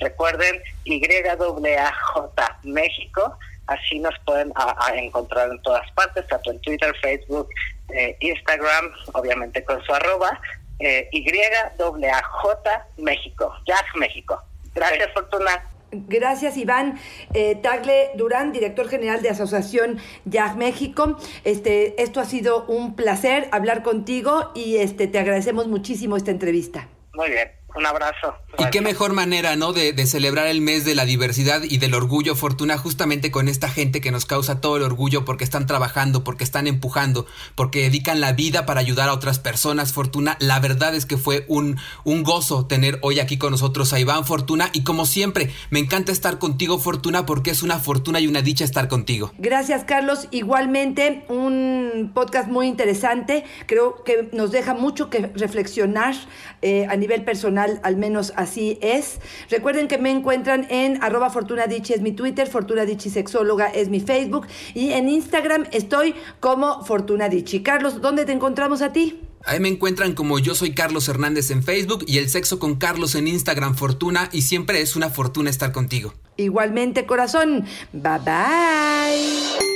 Recuerden 0.00 0.60
YAJ 0.84 2.62
México, 2.64 3.38
así 3.66 3.98
nos 3.98 4.14
pueden 4.24 4.52
encontrar 4.94 5.50
en 5.50 5.62
todas 5.62 5.90
partes, 5.92 6.26
tanto 6.26 6.50
en 6.50 6.60
Twitter, 6.60 6.94
Facebook, 7.00 7.48
eh, 7.94 8.16
Instagram, 8.20 8.92
obviamente 9.12 9.64
con 9.64 9.82
su 9.84 9.94
arroba, 9.94 10.40
eh, 10.80 11.08
YAJ 11.12 12.82
México, 12.96 13.54
Jack 13.66 13.94
México. 13.94 14.42
Gracias, 14.74 15.10
Fortuna. 15.14 15.62
Gracias, 15.92 16.56
Iván. 16.56 16.98
Eh, 17.32 17.56
Tagle 17.56 18.10
Durán, 18.16 18.52
director 18.52 18.88
general 18.88 19.22
de 19.22 19.30
Asociación 19.30 19.98
YAG 20.24 20.56
México. 20.56 21.16
Este, 21.44 22.00
esto 22.02 22.20
ha 22.20 22.24
sido 22.24 22.66
un 22.66 22.96
placer 22.96 23.48
hablar 23.52 23.82
contigo 23.82 24.52
y 24.54 24.76
este, 24.76 25.06
te 25.06 25.18
agradecemos 25.18 25.68
muchísimo 25.68 26.16
esta 26.16 26.30
entrevista. 26.30 26.88
Muy 27.14 27.30
bien. 27.30 27.55
Un 27.76 27.84
abrazo. 27.84 28.34
Y 28.58 28.64
qué 28.70 28.80
mejor 28.80 29.12
manera, 29.12 29.54
¿no? 29.54 29.74
De, 29.74 29.92
de, 29.92 30.06
celebrar 30.06 30.46
el 30.46 30.62
mes 30.62 30.86
de 30.86 30.94
la 30.94 31.04
diversidad 31.04 31.62
y 31.62 31.76
del 31.76 31.92
orgullo, 31.92 32.34
Fortuna, 32.34 32.78
justamente 32.78 33.30
con 33.30 33.48
esta 33.48 33.68
gente 33.68 34.00
que 34.00 34.10
nos 34.10 34.24
causa 34.24 34.62
todo 34.62 34.78
el 34.78 34.82
orgullo 34.82 35.26
porque 35.26 35.44
están 35.44 35.66
trabajando, 35.66 36.24
porque 36.24 36.42
están 36.42 36.66
empujando, 36.66 37.26
porque 37.54 37.82
dedican 37.82 38.20
la 38.20 38.32
vida 38.32 38.64
para 38.64 38.80
ayudar 38.80 39.10
a 39.10 39.12
otras 39.12 39.38
personas, 39.38 39.92
Fortuna. 39.92 40.38
La 40.40 40.58
verdad 40.58 40.94
es 40.94 41.04
que 41.04 41.18
fue 41.18 41.44
un, 41.48 41.76
un 42.04 42.22
gozo 42.22 42.66
tener 42.66 42.98
hoy 43.02 43.20
aquí 43.20 43.36
con 43.36 43.50
nosotros 43.50 43.92
a 43.92 44.00
Iván 44.00 44.24
Fortuna. 44.24 44.70
Y 44.72 44.84
como 44.84 45.04
siempre, 45.04 45.50
me 45.68 45.78
encanta 45.78 46.12
estar 46.12 46.38
contigo, 46.38 46.78
Fortuna, 46.78 47.26
porque 47.26 47.50
es 47.50 47.62
una 47.62 47.78
fortuna 47.78 48.20
y 48.20 48.26
una 48.26 48.40
dicha 48.40 48.64
estar 48.64 48.88
contigo. 48.88 49.32
Gracias, 49.36 49.84
Carlos. 49.84 50.28
Igualmente, 50.30 51.26
un 51.28 52.10
podcast 52.14 52.48
muy 52.48 52.68
interesante. 52.68 53.44
Creo 53.66 54.02
que 54.02 54.30
nos 54.32 54.50
deja 54.50 54.72
mucho 54.72 55.10
que 55.10 55.30
reflexionar 55.34 56.14
eh, 56.62 56.86
a 56.88 56.96
nivel 56.96 57.22
personal 57.66 57.80
al 57.82 57.96
menos 57.96 58.32
así 58.36 58.78
es. 58.80 59.18
Recuerden 59.50 59.88
que 59.88 59.98
me 59.98 60.10
encuentran 60.10 60.66
en 60.70 61.02
arroba 61.02 61.30
Fortuna 61.30 61.66
Dichi 61.66 61.92
es 61.92 62.00
mi 62.00 62.12
Twitter, 62.12 62.46
Fortuna 62.48 62.84
Dichi 62.84 63.10
Sexóloga 63.10 63.66
es 63.66 63.88
mi 63.88 64.00
Facebook 64.00 64.46
y 64.74 64.92
en 64.92 65.08
Instagram 65.08 65.66
estoy 65.72 66.14
como 66.40 66.84
Fortuna 66.84 67.28
Dichi. 67.28 67.62
Carlos, 67.62 68.00
¿dónde 68.00 68.24
te 68.24 68.32
encontramos 68.32 68.82
a 68.82 68.92
ti? 68.92 69.20
Ahí 69.44 69.60
me 69.60 69.68
encuentran 69.68 70.14
como 70.14 70.40
yo 70.40 70.54
soy 70.56 70.74
Carlos 70.74 71.08
Hernández 71.08 71.50
en 71.50 71.62
Facebook 71.62 72.04
y 72.08 72.18
el 72.18 72.28
sexo 72.28 72.58
con 72.58 72.76
Carlos 72.76 73.14
en 73.14 73.28
Instagram 73.28 73.76
Fortuna 73.76 74.28
y 74.32 74.42
siempre 74.42 74.80
es 74.80 74.96
una 74.96 75.08
fortuna 75.08 75.50
estar 75.50 75.70
contigo. 75.72 76.14
Igualmente 76.36 77.06
corazón. 77.06 77.64
Bye 77.92 78.18
bye. 78.24 79.75